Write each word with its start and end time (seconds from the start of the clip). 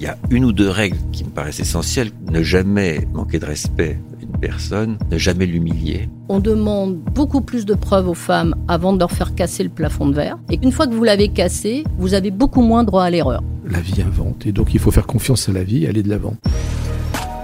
Il 0.00 0.04
y 0.04 0.06
a 0.06 0.16
une 0.30 0.46
ou 0.46 0.52
deux 0.52 0.70
règles 0.70 0.96
qui 1.12 1.24
me 1.24 1.28
paraissent 1.28 1.60
essentielles. 1.60 2.10
Ne 2.32 2.42
jamais 2.42 3.06
manquer 3.12 3.38
de 3.38 3.44
respect 3.44 3.98
à 4.18 4.22
une 4.22 4.40
personne, 4.40 4.96
ne 5.10 5.18
jamais 5.18 5.44
l'humilier. 5.44 6.08
On 6.30 6.40
demande 6.40 6.96
beaucoup 6.96 7.42
plus 7.42 7.66
de 7.66 7.74
preuves 7.74 8.08
aux 8.08 8.14
femmes 8.14 8.54
avant 8.66 8.94
de 8.94 8.98
leur 8.98 9.10
faire 9.10 9.34
casser 9.34 9.62
le 9.62 9.68
plafond 9.68 10.06
de 10.06 10.14
verre. 10.14 10.38
Et 10.50 10.58
une 10.62 10.72
fois 10.72 10.86
que 10.86 10.94
vous 10.94 11.04
l'avez 11.04 11.28
cassé, 11.28 11.84
vous 11.98 12.14
avez 12.14 12.30
beaucoup 12.30 12.62
moins 12.62 12.82
droit 12.82 13.04
à 13.04 13.10
l'erreur. 13.10 13.42
La 13.66 13.80
vie 13.80 14.00
invente 14.00 14.46
et 14.46 14.52
donc 14.52 14.72
il 14.72 14.80
faut 14.80 14.90
faire 14.90 15.06
confiance 15.06 15.50
à 15.50 15.52
la 15.52 15.64
vie 15.64 15.84
et 15.84 15.88
aller 15.88 16.02
de 16.02 16.08
l'avant. 16.08 16.34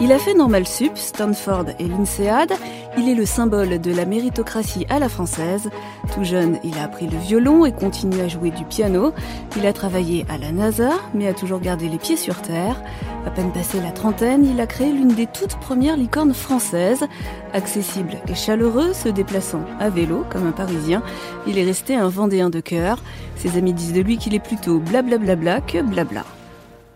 Il 0.00 0.12
a 0.12 0.18
fait 0.20 0.34
Normal 0.34 0.64
Sup, 0.64 0.96
Stanford 0.96 1.64
et 1.80 1.88
l'INSEAD. 1.88 2.52
Il 2.98 3.08
est 3.08 3.16
le 3.16 3.26
symbole 3.26 3.80
de 3.80 3.92
la 3.92 4.04
méritocratie 4.04 4.86
à 4.88 5.00
la 5.00 5.08
française. 5.08 5.70
Tout 6.14 6.22
jeune, 6.22 6.60
il 6.62 6.78
a 6.78 6.84
appris 6.84 7.08
le 7.08 7.18
violon 7.18 7.66
et 7.66 7.72
continue 7.72 8.20
à 8.20 8.28
jouer 8.28 8.52
du 8.52 8.64
piano. 8.64 9.12
Il 9.56 9.66
a 9.66 9.72
travaillé 9.72 10.24
à 10.28 10.38
la 10.38 10.52
NASA, 10.52 10.90
mais 11.14 11.26
a 11.26 11.34
toujours 11.34 11.58
gardé 11.58 11.88
les 11.88 11.98
pieds 11.98 12.16
sur 12.16 12.40
terre. 12.42 12.80
À 13.26 13.30
peine 13.30 13.52
passé 13.52 13.80
la 13.80 13.90
trentaine, 13.90 14.44
il 14.44 14.60
a 14.60 14.68
créé 14.68 14.92
l'une 14.92 15.14
des 15.14 15.26
toutes 15.26 15.58
premières 15.58 15.96
licornes 15.96 16.32
françaises. 16.32 17.04
Accessible 17.52 18.18
et 18.28 18.36
chaleureux, 18.36 18.92
se 18.92 19.08
déplaçant 19.08 19.64
à 19.80 19.90
vélo 19.90 20.24
comme 20.30 20.46
un 20.46 20.52
Parisien, 20.52 21.02
il 21.48 21.58
est 21.58 21.64
resté 21.64 21.96
un 21.96 22.08
Vendéen 22.08 22.50
de 22.50 22.60
cœur. 22.60 23.02
Ses 23.34 23.58
amis 23.58 23.72
disent 23.72 23.94
de 23.94 24.00
lui 24.00 24.16
qu'il 24.16 24.34
est 24.36 24.38
plutôt 24.38 24.78
blablabla 24.78 25.60
que 25.60 25.82
blabla. 25.82 26.24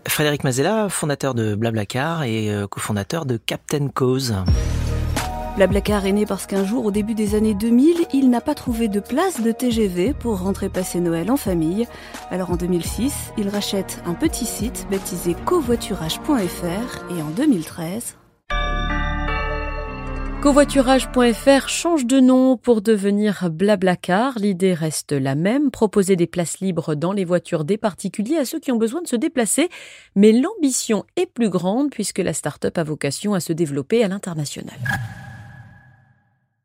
Frédéric 0.07 0.43
Mazella, 0.43 0.89
fondateur 0.89 1.33
de 1.33 1.55
Blablacar 1.55 2.23
et 2.23 2.51
euh, 2.51 2.67
cofondateur 2.67 3.25
de 3.25 3.37
Captain 3.37 3.87
Cause. 3.87 4.35
Blablacar 5.55 6.05
est 6.07 6.11
né 6.11 6.25
parce 6.25 6.47
qu'un 6.47 6.65
jour, 6.65 6.85
au 6.85 6.91
début 6.91 7.13
des 7.13 7.35
années 7.35 7.53
2000, 7.53 8.07
il 8.11 8.29
n'a 8.31 8.41
pas 8.41 8.55
trouvé 8.55 8.87
de 8.87 8.99
place 8.99 9.41
de 9.41 9.51
TGV 9.51 10.13
pour 10.13 10.39
rentrer 10.39 10.69
passer 10.69 10.99
Noël 10.99 11.29
en 11.29 11.37
famille. 11.37 11.87
Alors 12.31 12.49
en 12.49 12.55
2006, 12.55 13.33
il 13.37 13.49
rachète 13.49 14.01
un 14.05 14.15
petit 14.15 14.45
site 14.45 14.87
baptisé 14.89 15.35
covoiturage.fr 15.45 17.15
et 17.15 17.21
en 17.21 17.29
2013, 17.29 18.17
Covoiturage.fr 20.43 21.69
change 21.69 22.05
de 22.05 22.19
nom 22.19 22.57
pour 22.57 22.81
devenir 22.81 23.49
Blablacar. 23.49 24.37
L'idée 24.37 24.73
reste 24.73 25.13
la 25.13 25.35
même, 25.35 25.71
proposer 25.71 26.17
des 26.17 26.27
places 26.27 26.59
libres 26.59 26.95
dans 26.95 27.13
les 27.13 27.23
voitures 27.23 27.63
des 27.63 27.77
particuliers 27.77 28.35
à 28.35 28.43
ceux 28.43 28.59
qui 28.59 28.69
ont 28.73 28.77
besoin 28.77 29.01
de 29.01 29.07
se 29.07 29.15
déplacer. 29.15 29.69
Mais 30.17 30.33
l'ambition 30.33 31.05
est 31.15 31.27
plus 31.27 31.49
grande 31.49 31.91
puisque 31.91 32.19
la 32.19 32.33
start-up 32.33 32.77
a 32.77 32.83
vocation 32.83 33.33
à 33.33 33.39
se 33.39 33.53
développer 33.53 34.03
à 34.03 34.09
l'international. 34.09 34.75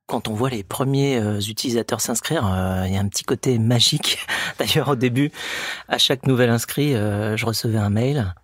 Quand 0.07 0.27
on 0.27 0.35
voit 0.35 0.51
les 0.51 0.65
premiers 0.65 1.17
euh, 1.21 1.39
utilisateurs 1.39 2.01
s'inscrire, 2.01 2.53
euh, 2.53 2.83
il 2.89 2.95
y 2.95 2.97
a 2.97 3.01
un 3.01 3.07
petit 3.07 3.23
côté 3.23 3.61
magique. 3.61 4.27
D'ailleurs, 4.59 4.89
au 4.89 4.97
début, 4.97 5.31
à 5.87 5.99
chaque 5.99 6.27
nouvel 6.27 6.51
inscrit, 6.51 6.97
euh, 6.97 7.37
je 7.37 7.47
recevais 7.47 7.79
un 7.79 7.91
mail. 7.91 8.35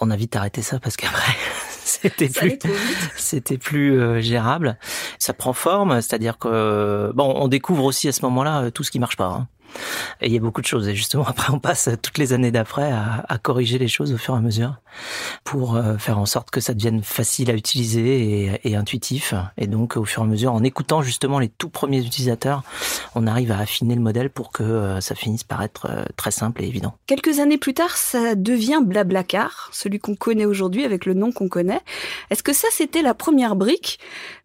On 0.00 0.10
a 0.10 0.16
vite 0.16 0.36
arrêté 0.36 0.60
ça 0.60 0.78
parce 0.80 0.98
qu'après, 0.98 1.32
c'était 1.88 2.28
plus, 2.28 2.58
c'était 3.16 3.58
plus 3.58 4.20
gérable. 4.20 4.76
Ça 5.18 5.32
prend 5.32 5.52
forme, 5.52 6.00
c'est-à-dire 6.00 6.38
que 6.38 7.12
bon, 7.14 7.32
on 7.36 7.48
découvre 7.48 7.84
aussi 7.84 8.08
à 8.08 8.12
ce 8.12 8.22
moment-là 8.22 8.70
tout 8.70 8.82
ce 8.82 8.90
qui 8.90 8.98
marche 8.98 9.16
pas. 9.16 9.26
Hein. 9.26 9.48
Et 10.20 10.26
il 10.26 10.32
y 10.32 10.36
a 10.36 10.40
beaucoup 10.40 10.60
de 10.60 10.66
choses. 10.66 10.88
Et 10.88 10.94
justement, 10.94 11.24
après, 11.26 11.52
on 11.52 11.58
passe 11.58 11.88
toutes 12.02 12.18
les 12.18 12.32
années 12.32 12.50
d'après 12.50 12.92
à, 12.92 13.38
corriger 13.42 13.78
les 13.78 13.88
choses 13.88 14.12
au 14.12 14.16
fur 14.16 14.34
et 14.34 14.38
à 14.38 14.40
mesure 14.40 14.76
pour 15.44 15.76
euh, 15.76 15.98
faire 15.98 16.18
en 16.18 16.26
sorte 16.26 16.50
que 16.50 16.60
ça 16.60 16.72
devienne 16.72 17.02
facile 17.02 17.50
à 17.50 17.54
utiliser 17.54 18.46
et, 18.46 18.60
et, 18.64 18.76
intuitif. 18.76 19.34
Et 19.58 19.66
donc, 19.66 19.96
au 19.96 20.04
fur 20.04 20.22
et 20.22 20.24
à 20.24 20.28
mesure, 20.28 20.52
en 20.52 20.64
écoutant 20.64 21.02
justement 21.02 21.38
les 21.38 21.48
tout 21.48 21.68
premiers 21.68 22.04
utilisateurs, 22.04 22.62
on 23.14 23.26
arrive 23.26 23.52
à 23.52 23.58
affiner 23.58 23.94
le 23.94 24.00
modèle 24.00 24.30
pour 24.30 24.52
que 24.52 24.62
euh, 24.62 25.00
ça 25.00 25.14
finisse 25.14 25.44
par 25.44 25.62
être 25.62 25.86
euh, 25.90 26.04
très 26.16 26.30
simple 26.30 26.62
et 26.62 26.66
évident. 26.66 26.94
Quelques 27.06 27.38
années 27.38 27.58
plus 27.58 27.74
tard, 27.74 27.96
ça 27.96 28.34
devient 28.34 28.80
Blablacar, 28.82 29.68
celui 29.72 29.98
qu'on 29.98 30.16
connaît 30.16 30.46
aujourd'hui 30.46 30.84
avec 30.84 31.06
le 31.06 31.14
nom 31.14 31.32
qu'on 31.32 31.48
connaît. 31.48 31.80
Est-ce 32.30 32.42
que 32.42 32.52
ça, 32.52 32.68
c'était 32.70 33.02
la 33.02 33.14
première 33.14 33.56
brique 33.56 33.98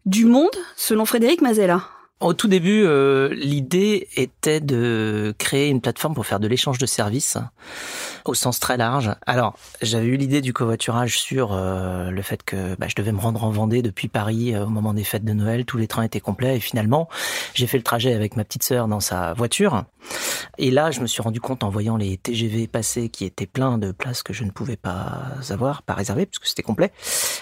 du 0.06 0.26
monde, 0.26 0.50
selon 0.76 1.04
Frédéric 1.04 1.40
Mazella? 1.40 1.82
Au 2.22 2.34
tout 2.34 2.48
début, 2.48 2.84
euh, 2.84 3.28
l'idée 3.34 4.08
était 4.16 4.60
de 4.60 5.34
créer 5.38 5.68
une 5.68 5.80
plateforme 5.80 6.14
pour 6.14 6.24
faire 6.24 6.40
de 6.40 6.46
l'échange 6.46 6.78
de 6.78 6.86
services 6.86 7.36
au 8.24 8.34
sens 8.34 8.60
très 8.60 8.76
large. 8.76 9.10
Alors, 9.26 9.54
j'avais 9.80 10.06
eu 10.06 10.16
l'idée 10.16 10.40
du 10.40 10.52
covoiturage 10.52 11.18
sur 11.18 11.52
euh, 11.52 12.10
le 12.10 12.22
fait 12.22 12.42
que 12.44 12.76
bah, 12.76 12.86
je 12.88 12.94
devais 12.94 13.10
me 13.10 13.18
rendre 13.18 13.42
en 13.42 13.50
Vendée 13.50 13.82
depuis 13.82 14.06
Paris 14.06 14.54
euh, 14.54 14.64
au 14.64 14.68
moment 14.68 14.94
des 14.94 15.04
fêtes 15.04 15.24
de 15.24 15.32
Noël. 15.32 15.64
Tous 15.64 15.78
les 15.78 15.88
trains 15.88 16.04
étaient 16.04 16.20
complets 16.20 16.56
et 16.56 16.60
finalement, 16.60 17.08
j'ai 17.54 17.66
fait 17.66 17.78
le 17.78 17.82
trajet 17.82 18.14
avec 18.14 18.36
ma 18.36 18.44
petite 18.44 18.62
sœur 18.62 18.86
dans 18.86 19.00
sa 19.00 19.32
voiture. 19.34 19.84
Et 20.58 20.70
là, 20.70 20.90
je 20.90 21.00
me 21.00 21.06
suis 21.06 21.22
rendu 21.22 21.40
compte 21.40 21.64
en 21.64 21.70
voyant 21.70 21.96
les 21.96 22.16
TGV 22.16 22.66
passer 22.66 23.08
qui 23.08 23.24
étaient 23.24 23.46
pleins 23.46 23.78
de 23.78 23.92
places 23.92 24.22
que 24.22 24.32
je 24.32 24.44
ne 24.44 24.50
pouvais 24.50 24.76
pas 24.76 25.22
avoir, 25.50 25.82
pas 25.82 25.94
réserver 25.94 26.26
puisque 26.26 26.46
c'était 26.46 26.62
complet, 26.62 26.92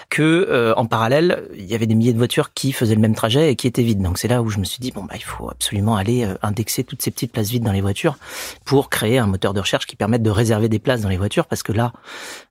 que 0.09 0.73
en 0.77 0.85
parallèle, 0.85 1.47
il 1.55 1.65
y 1.65 1.73
avait 1.73 1.87
des 1.87 1.95
milliers 1.95 2.13
de 2.13 2.19
voitures 2.19 2.53
qui 2.53 2.71
faisaient 2.71 2.95
le 2.95 3.01
même 3.01 3.15
trajet 3.15 3.51
et 3.51 3.55
qui 3.55 3.67
étaient 3.67 3.81
vides. 3.81 4.01
Donc 4.01 4.19
c'est 4.19 4.27
là 4.27 4.43
où 4.43 4.49
je 4.49 4.59
me 4.59 4.63
suis 4.71 4.81
dit 4.81 4.91
bon 4.91 5.03
bah 5.03 5.15
il 5.15 5.23
faut 5.23 5.49
absolument 5.49 5.95
aller 5.95 6.27
indexer 6.41 6.83
toutes 6.83 7.01
ces 7.01 7.11
petites 7.11 7.31
places 7.31 7.49
vides 7.49 7.63
dans 7.63 7.71
les 7.71 7.81
voitures 7.81 8.17
pour 8.65 8.89
créer 8.89 9.17
un 9.17 9.27
moteur 9.27 9.53
de 9.53 9.59
recherche 9.59 9.85
qui 9.85 9.95
permette 9.95 10.23
de 10.23 10.29
réserver 10.29 10.69
des 10.69 10.79
places 10.79 11.01
dans 11.01 11.09
les 11.09 11.17
voitures 11.17 11.45
parce 11.45 11.63
que 11.63 11.71
là, 11.71 11.93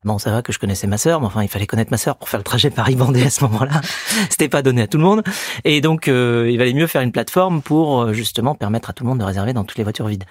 bon, 0.04 0.18
ça 0.18 0.30
va 0.30 0.42
que 0.42 0.52
je 0.52 0.58
connaissais 0.58 0.86
ma 0.86 0.98
sœur, 0.98 1.20
mais 1.20 1.26
enfin, 1.26 1.42
il 1.42 1.48
fallait 1.48 1.66
connaître 1.66 1.90
ma 1.90 1.96
sœur 1.96 2.16
pour 2.16 2.28
faire 2.28 2.38
le 2.38 2.44
trajet 2.44 2.70
Paris-Vendée 2.70 3.22
à 3.22 3.30
ce 3.30 3.44
moment-là. 3.44 3.80
C'était 4.30 4.48
pas 4.48 4.62
donné 4.62 4.82
à 4.82 4.86
tout 4.86 4.98
le 4.98 5.04
monde. 5.04 5.22
Et 5.64 5.80
donc, 5.80 6.08
euh, 6.08 6.48
il 6.50 6.58
valait 6.58 6.72
mieux 6.72 6.86
faire 6.86 7.02
une 7.02 7.12
plateforme 7.12 7.62
pour 7.62 8.02
euh, 8.02 8.12
justement 8.12 8.54
permettre 8.54 8.90
à 8.90 8.92
tout 8.92 9.04
le 9.04 9.10
monde 9.10 9.18
de 9.18 9.24
réserver 9.24 9.52
dans 9.52 9.64
toutes 9.64 9.78
les 9.78 9.84
voitures 9.84 10.06
vides. 10.06 10.24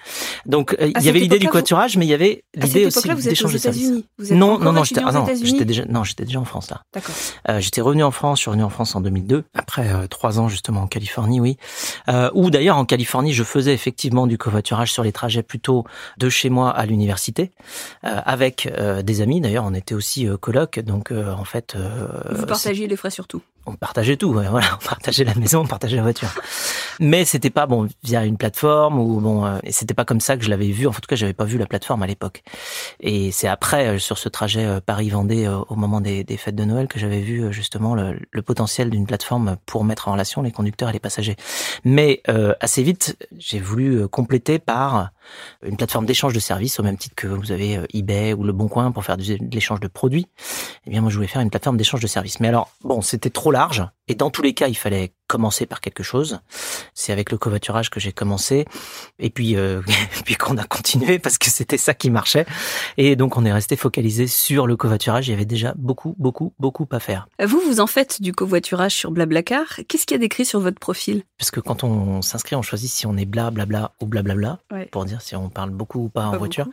Donc, 0.46 0.76
euh, 0.80 0.90
il 0.96 1.02
y 1.02 1.08
avait 1.08 1.20
l'idée 1.20 1.38
du 1.38 1.46
covoiturage, 1.46 1.96
mais 1.96 2.06
il 2.06 2.10
y 2.10 2.14
avait 2.14 2.44
l'idée 2.54 2.86
aussi 2.86 3.08
d'échanger 3.08 3.54
de 3.54 3.62
services. 3.62 3.92
Non, 4.30 4.58
non, 4.58 4.72
non, 4.72 4.84
j'étais, 4.84 5.02
ah 5.04 5.12
non, 5.12 5.26
j'étais 5.42 5.64
déjà, 5.64 5.84
non, 5.86 6.04
j'étais 6.04 6.24
déjà 6.24 6.40
en 6.40 6.44
France 6.44 6.70
là. 6.70 6.82
D'accord. 6.94 7.14
j'étais 7.58 7.80
revenu 7.80 8.02
en 8.02 8.10
France, 8.10 8.38
je 8.38 8.42
suis 8.42 8.50
revenu 8.50 8.64
en 8.64 8.70
France 8.70 8.94
en 8.94 9.00
2002, 9.00 9.44
après 9.54 10.08
trois 10.08 10.38
ans 10.38 10.48
justement 10.48 10.82
en 10.82 10.86
Californie, 10.86 11.40
oui. 11.40 11.56
Ou 12.34 12.50
d'ailleurs 12.50 12.76
en 12.76 12.84
Californie, 12.84 13.32
je 13.32 13.44
faisais 13.44 13.74
effectivement 13.74 14.26
du 14.26 14.38
covoiturage 14.38 14.92
sur 14.92 15.02
les 15.02 15.12
trajets 15.12 15.42
plutôt 15.42 15.84
de 16.18 16.28
chez 16.28 16.50
moi 16.50 16.70
à 16.70 16.86
l'université. 16.86 17.50
Euh, 18.04 18.20
avec 18.24 18.66
euh, 18.66 19.02
des 19.02 19.20
amis. 19.20 19.40
D'ailleurs, 19.40 19.64
on 19.66 19.74
était 19.74 19.94
aussi 19.94 20.26
euh, 20.26 20.36
coloc, 20.36 20.80
donc 20.80 21.12
en 21.12 21.44
fait. 21.44 21.76
Vous 22.30 22.46
partagiez 22.46 22.86
les 22.86 22.96
frais 22.96 23.10
surtout 23.10 23.42
on 23.70 23.76
partageait 23.76 24.16
tout, 24.16 24.32
voilà, 24.32 24.78
on 24.82 24.84
partageait 24.84 25.24
la 25.24 25.34
maison, 25.34 25.60
on 25.60 25.66
partageait 25.66 25.96
la 25.96 26.02
voiture. 26.02 26.28
Mais 26.98 27.24
c'était 27.24 27.50
pas 27.50 27.66
bon 27.66 27.88
via 28.02 28.24
une 28.24 28.36
plateforme 28.36 28.98
ou 28.98 29.20
bon, 29.20 29.46
euh, 29.46 29.58
c'était 29.70 29.94
pas 29.94 30.04
comme 30.04 30.20
ça 30.20 30.36
que 30.36 30.44
je 30.44 30.50
l'avais 30.50 30.70
vu. 30.70 30.86
En 30.86 30.92
tout 30.92 31.00
cas, 31.08 31.16
j'avais 31.16 31.32
pas 31.32 31.44
vu 31.44 31.56
la 31.56 31.66
plateforme 31.66 32.02
à 32.02 32.06
l'époque. 32.06 32.42
Et 33.00 33.30
c'est 33.30 33.48
après 33.48 33.88
euh, 33.88 33.98
sur 33.98 34.18
ce 34.18 34.28
trajet 34.28 34.64
euh, 34.64 34.80
Paris-Vendée 34.84 35.48
au 35.68 35.76
moment 35.76 36.00
des, 36.00 36.24
des, 36.24 36.36
fêtes 36.36 36.56
de 36.56 36.64
Noël 36.64 36.88
que 36.88 36.98
j'avais 36.98 37.20
vu 37.20 37.52
justement 37.52 37.94
le, 37.94 38.18
le 38.30 38.42
potentiel 38.42 38.90
d'une 38.90 39.06
plateforme 39.06 39.56
pour 39.66 39.84
mettre 39.84 40.08
en 40.08 40.12
relation 40.12 40.42
les 40.42 40.52
conducteurs 40.52 40.90
et 40.90 40.92
les 40.92 41.00
passagers. 41.00 41.36
Mais 41.84 42.22
assez 42.60 42.82
vite, 42.82 43.16
j'ai 43.38 43.58
voulu 43.58 44.08
compléter 44.08 44.58
par 44.58 45.10
une 45.62 45.76
plateforme 45.76 46.06
d'échange 46.06 46.32
de 46.32 46.40
services 46.40 46.80
au 46.80 46.82
même 46.82 46.96
titre 46.96 47.14
que 47.14 47.26
vous 47.26 47.52
avez 47.52 47.80
eBay 47.94 48.32
ou 48.32 48.44
Le 48.44 48.52
Bon 48.52 48.68
Coin 48.68 48.92
pour 48.92 49.04
faire 49.04 49.16
de 49.16 49.24
l'échange 49.52 49.80
de 49.80 49.88
produits. 49.88 50.26
Eh 50.86 50.90
bien, 50.90 51.00
moi, 51.00 51.10
je 51.10 51.16
voulais 51.16 51.28
faire 51.28 51.42
une 51.42 51.50
plateforme 51.50 51.76
d'échange 51.76 52.00
de 52.00 52.06
services. 52.06 52.40
Mais 52.40 52.48
alors, 52.48 52.70
bon, 52.82 53.00
c'était 53.00 53.30
trop 53.30 53.50
large. 53.50 53.84
Et 54.08 54.14
dans 54.14 54.30
tous 54.30 54.42
les 54.42 54.54
cas, 54.54 54.68
il 54.68 54.76
fallait 54.76 55.12
commencer 55.30 55.64
par 55.64 55.80
quelque 55.80 56.02
chose. 56.02 56.40
C'est 56.92 57.12
avec 57.12 57.30
le 57.30 57.38
covoiturage 57.38 57.88
que 57.88 58.00
j'ai 58.00 58.10
commencé. 58.10 58.64
Et 59.20 59.30
puis, 59.30 59.56
euh, 59.56 59.80
puis 60.24 60.34
qu'on 60.34 60.58
a 60.58 60.64
continué 60.64 61.20
parce 61.20 61.38
que 61.38 61.48
c'était 61.48 61.78
ça 61.78 61.94
qui 61.94 62.10
marchait. 62.10 62.46
Et 62.96 63.14
donc, 63.14 63.36
on 63.36 63.44
est 63.44 63.52
resté 63.52 63.76
focalisé 63.76 64.26
sur 64.26 64.66
le 64.66 64.76
covoiturage. 64.76 65.28
Il 65.28 65.30
y 65.30 65.34
avait 65.34 65.44
déjà 65.44 65.72
beaucoup, 65.76 66.16
beaucoup, 66.18 66.52
beaucoup 66.58 66.88
à 66.90 66.98
faire. 66.98 67.28
Vous, 67.42 67.60
vous 67.60 67.78
en 67.78 67.86
faites 67.86 68.20
du 68.20 68.32
covoiturage 68.32 68.92
sur 68.92 69.12
Blablacar. 69.12 69.80
Qu'est-ce 69.86 70.04
qu'il 70.04 70.16
y 70.16 70.18
a 70.18 70.18
décrit 70.18 70.44
sur 70.44 70.58
votre 70.58 70.80
profil? 70.80 71.22
Parce 71.38 71.52
que 71.52 71.60
quand 71.60 71.84
on 71.84 72.22
s'inscrit, 72.22 72.56
on 72.56 72.62
choisit 72.62 72.90
si 72.90 73.06
on 73.06 73.16
est 73.16 73.24
bla, 73.24 73.52
blabla 73.52 73.92
ou 74.00 74.06
blablabla. 74.06 74.58
Ouais. 74.72 74.86
Pour 74.86 75.04
dire 75.04 75.22
si 75.22 75.36
on 75.36 75.48
parle 75.48 75.70
beaucoup 75.70 76.00
ou 76.00 76.08
pas, 76.08 76.26
en 76.26 76.36
voiture. 76.36 76.66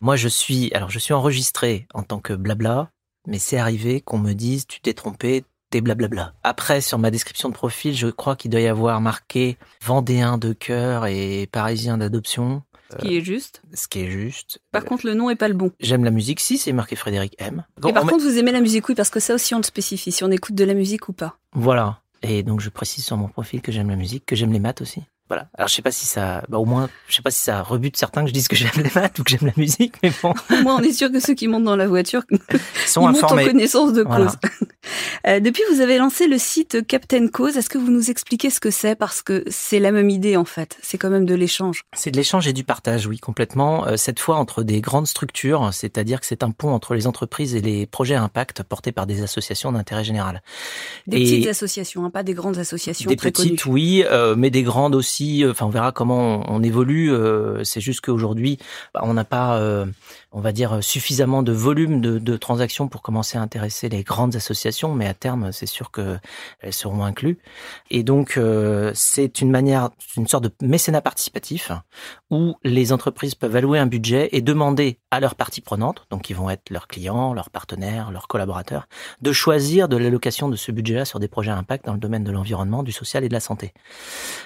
Moi, 0.00 0.14
je 0.14 0.28
suis, 0.28 0.72
alors, 0.74 0.90
je 0.90 1.00
suis 1.00 1.12
enregistré 1.12 1.88
en 1.92 2.04
tant 2.04 2.20
que 2.20 2.34
blabla. 2.34 2.90
Mais 3.26 3.40
c'est 3.40 3.58
arrivé 3.58 4.00
qu'on 4.00 4.18
me 4.18 4.34
dise, 4.34 4.68
tu 4.68 4.80
t'es 4.80 4.94
trompé, 4.94 5.44
t'es 5.70 5.80
blablabla. 5.80 6.34
Après, 6.42 6.80
sur 6.80 6.98
ma 6.98 7.10
description 7.10 7.48
de 7.48 7.54
profil, 7.54 7.94
je 7.94 8.08
crois 8.08 8.36
qu'il 8.36 8.50
doit 8.50 8.60
y 8.60 8.66
avoir 8.66 9.00
marqué 9.00 9.58
Vendéen 9.84 10.38
de 10.38 10.52
cœur 10.52 11.06
et 11.06 11.48
Parisien 11.50 11.98
d'adoption. 11.98 12.62
Ce 12.90 12.96
qui 12.98 13.16
est 13.16 13.20
juste. 13.20 13.62
Ce 13.74 13.88
qui 13.88 14.00
est 14.00 14.10
juste. 14.10 14.60
Par 14.70 14.84
contre, 14.84 15.06
le 15.06 15.14
nom 15.14 15.28
est 15.28 15.36
pas 15.36 15.48
le 15.48 15.54
bon. 15.54 15.72
J'aime 15.80 16.04
la 16.04 16.12
musique, 16.12 16.40
si, 16.40 16.56
c'est 16.56 16.72
marqué 16.72 16.94
Frédéric 16.94 17.34
M. 17.38 17.64
et 17.86 17.92
par 17.92 18.04
contre, 18.04 18.22
vous 18.22 18.38
aimez 18.38 18.52
la 18.52 18.60
musique, 18.60 18.88
oui, 18.88 18.94
parce 18.94 19.10
que 19.10 19.20
ça 19.20 19.34
aussi, 19.34 19.54
on 19.54 19.58
le 19.58 19.64
spécifie, 19.64 20.12
si 20.12 20.22
on 20.22 20.30
écoute 20.30 20.54
de 20.54 20.64
la 20.64 20.74
musique 20.74 21.08
ou 21.08 21.12
pas. 21.12 21.38
Voilà. 21.52 22.00
Et 22.22 22.42
donc, 22.42 22.60
je 22.60 22.70
précise 22.70 23.04
sur 23.04 23.16
mon 23.16 23.28
profil 23.28 23.60
que 23.60 23.72
j'aime 23.72 23.90
la 23.90 23.96
musique, 23.96 24.24
que 24.24 24.36
j'aime 24.36 24.52
les 24.52 24.60
maths 24.60 24.80
aussi. 24.80 25.02
Voilà. 25.28 25.48
Alors 25.54 25.68
je 25.68 25.74
sais 25.74 25.82
pas 25.82 25.90
si 25.90 26.06
ça, 26.06 26.42
bah, 26.48 26.58
au 26.58 26.64
moins, 26.64 26.88
je 27.08 27.16
sais 27.16 27.22
pas 27.22 27.30
si 27.32 27.40
ça 27.42 27.62
rebute 27.62 27.96
certains 27.96 28.22
que 28.22 28.28
je 28.28 28.32
dise 28.32 28.46
que 28.48 28.54
j'aime 28.56 28.70
les 28.76 28.90
maths 28.94 29.18
ou 29.18 29.24
que 29.24 29.30
j'aime 29.30 29.46
la 29.46 29.52
musique, 29.56 29.94
mais 30.02 30.12
bon. 30.22 30.32
Moi, 30.62 30.74
on 30.78 30.82
est 30.82 30.92
sûr 30.92 31.10
que 31.10 31.18
ceux 31.20 31.34
qui 31.34 31.48
montent 31.48 31.64
dans 31.64 31.76
la 31.76 31.88
voiture 31.88 32.22
sont 32.86 33.02
ils 33.10 33.16
informés. 33.16 33.42
montent 33.42 33.48
en 33.48 33.52
connaissance 33.52 33.92
de 33.92 34.02
cause. 34.04 34.32
Euh, 35.26 35.40
depuis, 35.40 35.64
vous 35.72 35.80
avez 35.80 35.98
lancé 35.98 36.28
le 36.28 36.38
site 36.38 36.86
Captain 36.86 37.26
Cause. 37.26 37.56
Est-ce 37.56 37.68
que 37.68 37.76
vous 37.78 37.90
nous 37.90 38.08
expliquez 38.10 38.50
ce 38.50 38.60
que 38.60 38.70
c'est? 38.70 38.94
Parce 38.94 39.20
que 39.20 39.42
c'est 39.48 39.80
la 39.80 39.90
même 39.90 40.10
idée 40.10 40.36
en 40.36 40.44
fait. 40.44 40.76
C'est 40.80 40.96
quand 40.98 41.10
même 41.10 41.24
de 41.26 41.34
l'échange. 41.34 41.82
C'est 41.96 42.12
de 42.12 42.16
l'échange 42.16 42.46
et 42.46 42.52
du 42.52 42.62
partage, 42.62 43.08
oui, 43.08 43.18
complètement. 43.18 43.84
Euh, 43.88 43.96
cette 43.96 44.20
fois 44.20 44.36
entre 44.36 44.62
des 44.62 44.80
grandes 44.80 45.08
structures, 45.08 45.70
c'est-à-dire 45.72 46.20
que 46.20 46.26
c'est 46.26 46.44
un 46.44 46.52
pont 46.52 46.70
entre 46.70 46.94
les 46.94 47.08
entreprises 47.08 47.56
et 47.56 47.60
les 47.60 47.86
projets 47.86 48.14
à 48.14 48.22
impact 48.22 48.62
portés 48.62 48.92
par 48.92 49.08
des 49.08 49.22
associations 49.22 49.72
d'intérêt 49.72 50.04
général. 50.04 50.40
Des 51.08 51.16
Et- 51.16 51.24
petites 51.24 51.48
associations, 51.48 52.04
hein, 52.04 52.10
pas 52.10 52.22
des 52.22 52.34
grandes 52.34 52.58
associations 52.58 53.08
Des 53.10 53.16
très 53.16 53.32
petites, 53.32 53.62
connues. 53.62 53.74
oui, 53.74 54.04
euh, 54.08 54.36
mais 54.36 54.50
des 54.50 54.62
grandes 54.62 54.94
aussi. 54.94 55.15
Euh, 55.22 55.50
Enfin, 55.50 55.66
on 55.66 55.70
verra 55.70 55.92
comment 55.92 56.48
on, 56.48 56.56
on 56.56 56.62
évolue. 56.62 57.12
euh, 57.12 57.64
c'est 57.64 57.80
juste 57.80 58.00
qu'aujourd'hui, 58.00 58.58
bah, 58.94 59.00
on 59.04 59.14
n'a 59.14 59.24
pas, 59.24 59.58
euh, 59.58 59.86
on 60.32 60.40
va 60.40 60.52
dire, 60.52 60.82
suffisamment 60.82 61.42
de 61.42 61.52
volume 61.52 62.00
de, 62.00 62.18
de 62.18 62.36
transactions 62.36 62.88
pour 62.88 63.02
commencer 63.02 63.38
à 63.38 63.42
intéresser 63.42 63.88
les 63.88 64.02
grandes 64.02 64.36
associations. 64.36 64.94
Mais 64.94 65.06
à 65.06 65.14
terme, 65.14 65.52
c'est 65.52 65.66
sûr 65.66 65.90
que 65.90 66.18
elles 66.60 66.72
seront 66.72 67.04
incluses. 67.04 67.36
Et 67.90 68.02
donc, 68.02 68.38
c'est 68.94 69.40
une 69.40 69.50
manière, 69.50 69.90
une 70.16 70.26
sorte 70.26 70.44
de 70.44 70.52
mécénat 70.62 71.00
participatif 71.00 71.72
où 72.30 72.54
les 72.64 72.92
entreprises 72.92 73.34
peuvent 73.34 73.54
allouer 73.54 73.78
un 73.78 73.86
budget 73.86 74.28
et 74.32 74.40
demander 74.40 74.98
à 75.10 75.20
leurs 75.20 75.34
parties 75.34 75.60
prenantes, 75.60 76.06
donc 76.10 76.22
qui 76.22 76.32
vont 76.32 76.50
être 76.50 76.70
leurs 76.70 76.88
clients, 76.88 77.32
leurs 77.34 77.50
partenaires, 77.50 78.10
leurs 78.10 78.28
collaborateurs, 78.28 78.88
de 79.22 79.32
choisir 79.32 79.88
de 79.88 79.96
l'allocation 79.96 80.48
de 80.48 80.56
ce 80.56 80.72
budget-là 80.72 81.04
sur 81.04 81.20
des 81.20 81.28
projets 81.28 81.52
à 81.52 81.56
impact 81.56 81.86
dans 81.86 81.94
le 81.94 82.00
domaine 82.00 82.24
de 82.24 82.32
l'environnement, 82.32 82.82
du 82.82 82.92
social 82.92 83.24
et 83.24 83.28
de 83.28 83.34
la 83.34 83.40
santé. 83.40 83.72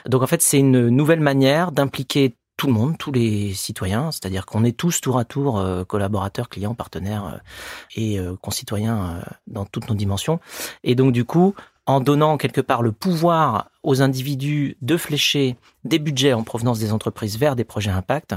Donc 0.07 0.23
en 0.23 0.27
fait, 0.27 0.43
c'est 0.43 0.59
une 0.59 0.89
nouvelle 0.89 1.21
manière 1.21 1.73
d'impliquer 1.73 2.37
tout 2.61 2.67
le 2.67 2.75
monde, 2.75 2.99
tous 2.99 3.11
les 3.11 3.55
citoyens, 3.55 4.11
c'est-à-dire 4.13 4.45
qu'on 4.45 4.65
est 4.65 4.77
tous 4.77 5.01
tour 5.01 5.19
à 5.19 5.25
tour 5.25 5.59
euh, 5.59 5.83
collaborateurs, 5.85 6.51
clients, 6.51 6.75
partenaires 6.75 7.25
euh, 7.25 7.39
et 7.97 8.19
euh, 8.19 8.37
concitoyens 8.37 9.23
dans 9.47 9.65
toutes 9.65 9.89
nos 9.89 9.95
dimensions. 9.95 10.41
Et 10.85 10.95
donc 10.95 11.13
du 11.13 11.25
coup, 11.25 11.55
en 11.87 12.01
donnant 12.01 12.37
quelque 12.37 12.61
part 12.61 12.83
le 12.83 12.93
pouvoir 12.93 13.71
aux 13.83 14.03
individus 14.03 14.77
de 14.83 14.97
flécher 14.97 15.57
des 15.85 15.99
budgets 15.99 16.35
en 16.35 16.43
provenance 16.43 16.79
des 16.79 16.93
entreprises 16.93 17.39
vers 17.39 17.57
des 17.57 17.65
projets 17.65 17.91
impact, 17.91 18.35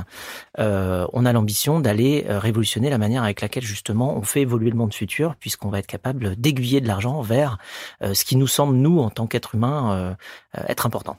euh, 0.60 1.06
on 1.12 1.25
a 1.25 1.34
l'ambition 1.34 1.81
d'aller 1.81 2.25
euh, 2.30 2.40
révolutionner 2.40 2.90
la 2.90 2.98
manière 2.98 3.24
avec 3.24 3.42
laquelle 3.42 3.63
justement 3.63 4.16
on 4.16 4.22
fait 4.22 4.42
évoluer 4.42 4.69
le 4.69 4.78
monde 4.78 4.94
futur, 4.94 5.36
puisqu'on 5.36 5.69
va 5.69 5.80
être 5.80 5.88
capable 5.88 6.38
d'aiguiller 6.38 6.80
de 6.80 6.88
l'argent 6.88 7.22
vers 7.22 7.57
euh, 8.01 8.13
ce 8.13 8.24
qui 8.24 8.38
nous 8.38 8.48
semble, 8.48 8.75
nous, 8.75 9.00
en 9.00 9.10
tant 9.10 9.28
qu'êtres 9.28 9.56
humains, 9.56 10.16
être 10.68 10.86
important. 10.86 11.18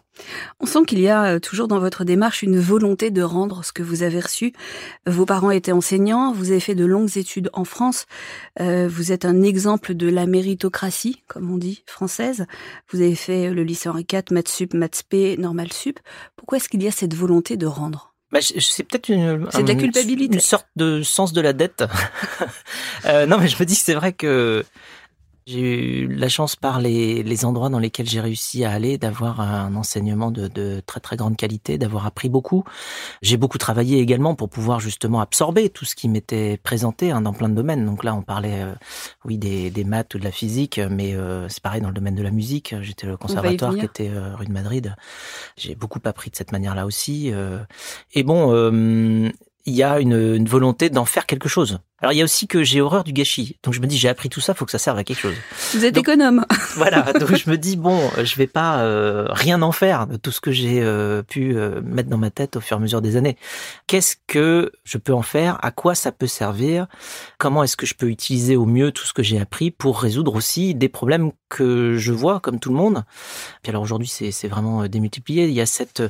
On 0.61 0.67
sent 0.67 0.85
qu'il 0.87 1.01
y 1.01 1.09
a 1.09 1.41
toujours 1.41 1.69
dans 1.69 1.79
votre 1.79 2.05
démarche 2.05 2.43
une 2.43 2.59
volonté 2.59 3.11
de 3.11 3.23
rendre 3.23 3.65
ce 3.65 3.73
que 3.73 3.83
vous 3.83 4.03
avez 4.03 4.21
reçu. 4.21 4.53
Vos 5.07 5.27
parents 5.27 5.51
étaient 5.51 5.73
enseignants, 5.73 6.33
vous 6.33 6.51
avez 6.51 6.61
fait 6.61 6.75
de 6.75 6.85
longues 6.85 7.17
études 7.17 7.51
en 7.53 7.65
France, 7.65 8.07
vous 8.61 9.13
êtes 9.13 9.25
un 9.25 9.43
exemple 9.43 9.95
de 9.95 10.09
la 10.09 10.27
méritocratie, 10.27 11.23
comme 11.27 11.51
on 11.51 11.59
dit, 11.59 11.83
française. 11.87 12.47
Vous 12.91 13.01
avez 13.01 13.17
fait 13.17 13.51
le 13.51 13.63
lycée 13.63 13.89
Henri 13.89 14.05
IV, 14.15 14.23
maths 14.33 14.49
sup, 14.49 14.75
maths 14.75 14.97
spé, 14.97 15.37
normal 15.37 15.73
sup. 15.73 15.99
Pourquoi 16.37 16.59
est-ce 16.59 16.69
qu'il 16.69 16.83
y 16.83 16.89
a 16.89 16.91
cette 16.93 17.15
volonté 17.15 17.57
de 17.57 17.67
rendre? 17.67 18.15
Bah, 18.33 18.41
c'est 18.41 18.83
peut-être 18.83 19.09
une, 19.11 19.47
C'est 19.53 19.63
de 19.63 19.69
la 19.69 19.75
culpabilité. 19.77 20.35
une 20.35 20.41
sorte 20.41 20.67
de 20.75 21.03
sens 21.03 21.33
de 21.33 21.41
la 21.41 21.53
dette. 21.53 21.85
Euh, 23.07 23.27
non, 23.27 23.37
mais 23.39 23.49
je 23.49 23.57
me 23.61 23.67
dis 23.67 23.75
que 23.77 23.83
c'est 23.83 23.93
vrai 23.95 24.15
que 24.15 24.65
j'ai 25.47 26.01
eu 26.01 26.07
la 26.09 26.29
chance 26.29 26.57
par 26.57 26.81
les, 26.81 27.23
les 27.23 27.45
endroits 27.45 27.69
dans 27.69 27.79
lesquels 27.79 28.09
j'ai 28.09 28.21
réussi 28.21 28.65
à 28.65 28.71
aller 28.73 28.97
d'avoir 28.99 29.41
un 29.41 29.75
enseignement 29.77 30.31
de, 30.31 30.49
de 30.49 30.81
très 30.87 31.01
très 31.01 31.17
grande 31.17 31.37
qualité, 31.37 31.77
d'avoir 31.79 32.07
appris 32.07 32.29
beaucoup. 32.29 32.65
J'ai 33.23 33.37
beaucoup 33.37 33.59
travaillé 33.59 33.99
également 33.99 34.35
pour 34.35 34.49
pouvoir 34.49 34.81
justement 34.81 35.21
absorber 35.21 35.69
tout 35.69 35.85
ce 35.85 35.95
qui 35.95 36.09
m'était 36.09 36.57
présenté 36.57 37.11
hein, 37.11 37.21
dans 37.21 37.33
plein 37.33 37.49
de 37.49 37.55
domaines. 37.55 37.85
Donc 37.85 38.05
là, 38.05 38.15
on 38.15 38.23
parlait, 38.23 38.63
euh, 38.63 38.75
oui, 39.25 39.37
des, 39.39 39.71
des 39.71 39.85
maths 39.85 40.15
ou 40.15 40.19
de 40.19 40.25
la 40.25 40.33
physique, 40.33 40.79
mais 40.91 41.15
euh, 41.15 41.49
c'est 41.49 41.63
pareil 41.63 41.81
dans 41.83 41.89
le 41.89 41.95
domaine 41.95 42.15
de 42.15 42.23
la 42.23 42.31
musique. 42.31 42.75
J'étais 42.81 43.09
au 43.11 43.17
conservatoire 43.17 43.75
qui 43.75 43.85
était 43.85 44.11
euh, 44.11 44.35
rue 44.37 44.47
de 44.47 44.53
Madrid. 44.53 44.95
J'ai 45.57 45.75
beaucoup 45.75 46.01
appris 46.05 46.31
de 46.31 46.37
cette 46.37 46.53
manière-là 46.53 46.87
aussi. 46.87 47.31
euh. 47.33 47.59
et 48.15 48.23
bon, 48.23 48.53
euh, 48.55 49.31
il 49.67 49.75
y 49.75 49.83
a 49.83 49.99
une, 50.01 50.13
une 50.37 50.47
volonté 50.47 50.91
d'en 50.91 51.05
faire 51.05 51.27
quelque 51.27 51.49
chose. 51.49 51.79
Alors 52.01 52.13
il 52.13 52.17
y 52.17 52.21
a 52.21 52.25
aussi 52.25 52.47
que 52.47 52.63
j'ai 52.65 52.83
horreur 52.83 53.03
du 53.03 53.15
gâchis. 53.15 53.59
Donc 53.63 53.73
je 53.73 53.81
me 53.81 53.87
dis 53.87 53.97
j'ai 53.97 54.11
appris 54.11 54.29
tout 54.29 54.41
ça, 54.43 54.53
faut 54.53 54.67
que 54.67 54.71
ça 54.71 54.79
serve 54.79 54.99
à 54.99 55.05
quelque 55.05 55.21
chose. 55.21 55.35
Vous 55.73 55.85
êtes 55.87 55.95
Donc- 55.95 56.07
économe. 56.09 56.45
Voilà, 56.77 57.13
donc 57.15 57.35
je 57.37 57.49
me 57.49 57.57
dis 57.57 57.77
bon, 57.77 58.11
je 58.23 58.35
vais 58.37 58.49
pas 58.49 58.81
euh, 58.81 59.27
rien 59.31 59.63
en 59.63 59.71
faire 59.73 60.07
de 60.09 60.17
tout 60.17 60.33
ce 60.33 60.41
que 60.41 60.51
j'ai 60.51 60.83
euh, 60.83 61.23
pu 61.23 61.57
euh, 61.57 61.81
mettre 61.83 62.11
dans 62.11 62.19
ma 62.19 62.31
tête 62.31 62.57
au 62.57 62.61
fur 62.61 62.77
et 62.77 62.81
à 62.81 62.83
mesure 62.83 63.01
des 63.01 63.17
années. 63.17 63.37
Qu'est-ce 63.87 64.17
que 64.27 64.73
je 64.83 64.99
peux 64.99 65.15
en 65.15 65.23
faire? 65.23 65.57
À 65.65 65.71
quoi 65.71 65.95
ça 65.95 66.11
peut 66.13 66.27
servir? 66.27 66.87
Comment 67.39 67.63
est-ce 67.63 67.77
que 67.77 67.87
je 67.87 67.95
peux 67.95 68.09
utiliser 68.09 68.57
au 68.57 68.67
mieux 68.67 68.91
tout 68.91 69.05
ce 69.07 69.13
que 69.13 69.23
j'ai 69.23 69.41
appris 69.41 69.71
pour 69.71 70.01
résoudre 70.01 70.35
aussi 70.35 70.75
des 70.75 70.89
problèmes 70.89 71.31
que 71.49 71.97
je 71.97 72.13
vois 72.13 72.41
comme 72.41 72.59
tout 72.59 72.71
le 72.71 72.77
monde? 72.77 73.05
Puis 73.63 73.71
alors 73.71 73.83
aujourd'hui 73.83 74.09
c'est 74.09 74.31
c'est 74.33 74.49
vraiment 74.49 74.83
euh, 74.83 74.89
démultiplié. 74.89 75.45
Il 75.47 75.55
y 75.55 75.61
a 75.61 75.67
cette 75.67 76.03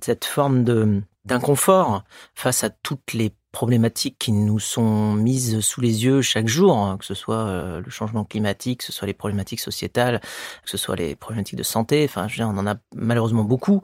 cette 0.00 0.24
forme 0.24 0.62
de 0.64 1.02
d'inconfort 1.24 2.04
face 2.34 2.64
à 2.64 2.70
toutes 2.70 3.12
les 3.12 3.32
problématiques 3.52 4.16
qui 4.18 4.32
nous 4.32 4.58
sont 4.58 5.12
mises 5.12 5.60
sous 5.60 5.80
les 5.80 6.04
yeux 6.04 6.22
chaque 6.22 6.48
jour, 6.48 6.76
hein, 6.76 6.96
que 6.98 7.04
ce 7.04 7.14
soit 7.14 7.46
euh, 7.46 7.80
le 7.80 7.90
changement 7.90 8.24
climatique, 8.24 8.80
que 8.80 8.86
ce 8.86 8.92
soit 8.92 9.06
les 9.06 9.14
problématiques 9.14 9.60
sociétales, 9.60 10.20
que 10.64 10.70
ce 10.70 10.78
soit 10.78 10.96
les 10.96 11.14
problématiques 11.14 11.58
de 11.58 11.62
santé. 11.62 12.04
Enfin, 12.08 12.28
je 12.28 12.34
veux 12.34 12.44
dire, 12.44 12.48
on 12.48 12.58
en 12.58 12.66
a 12.66 12.76
malheureusement 12.94 13.44
beaucoup. 13.44 13.82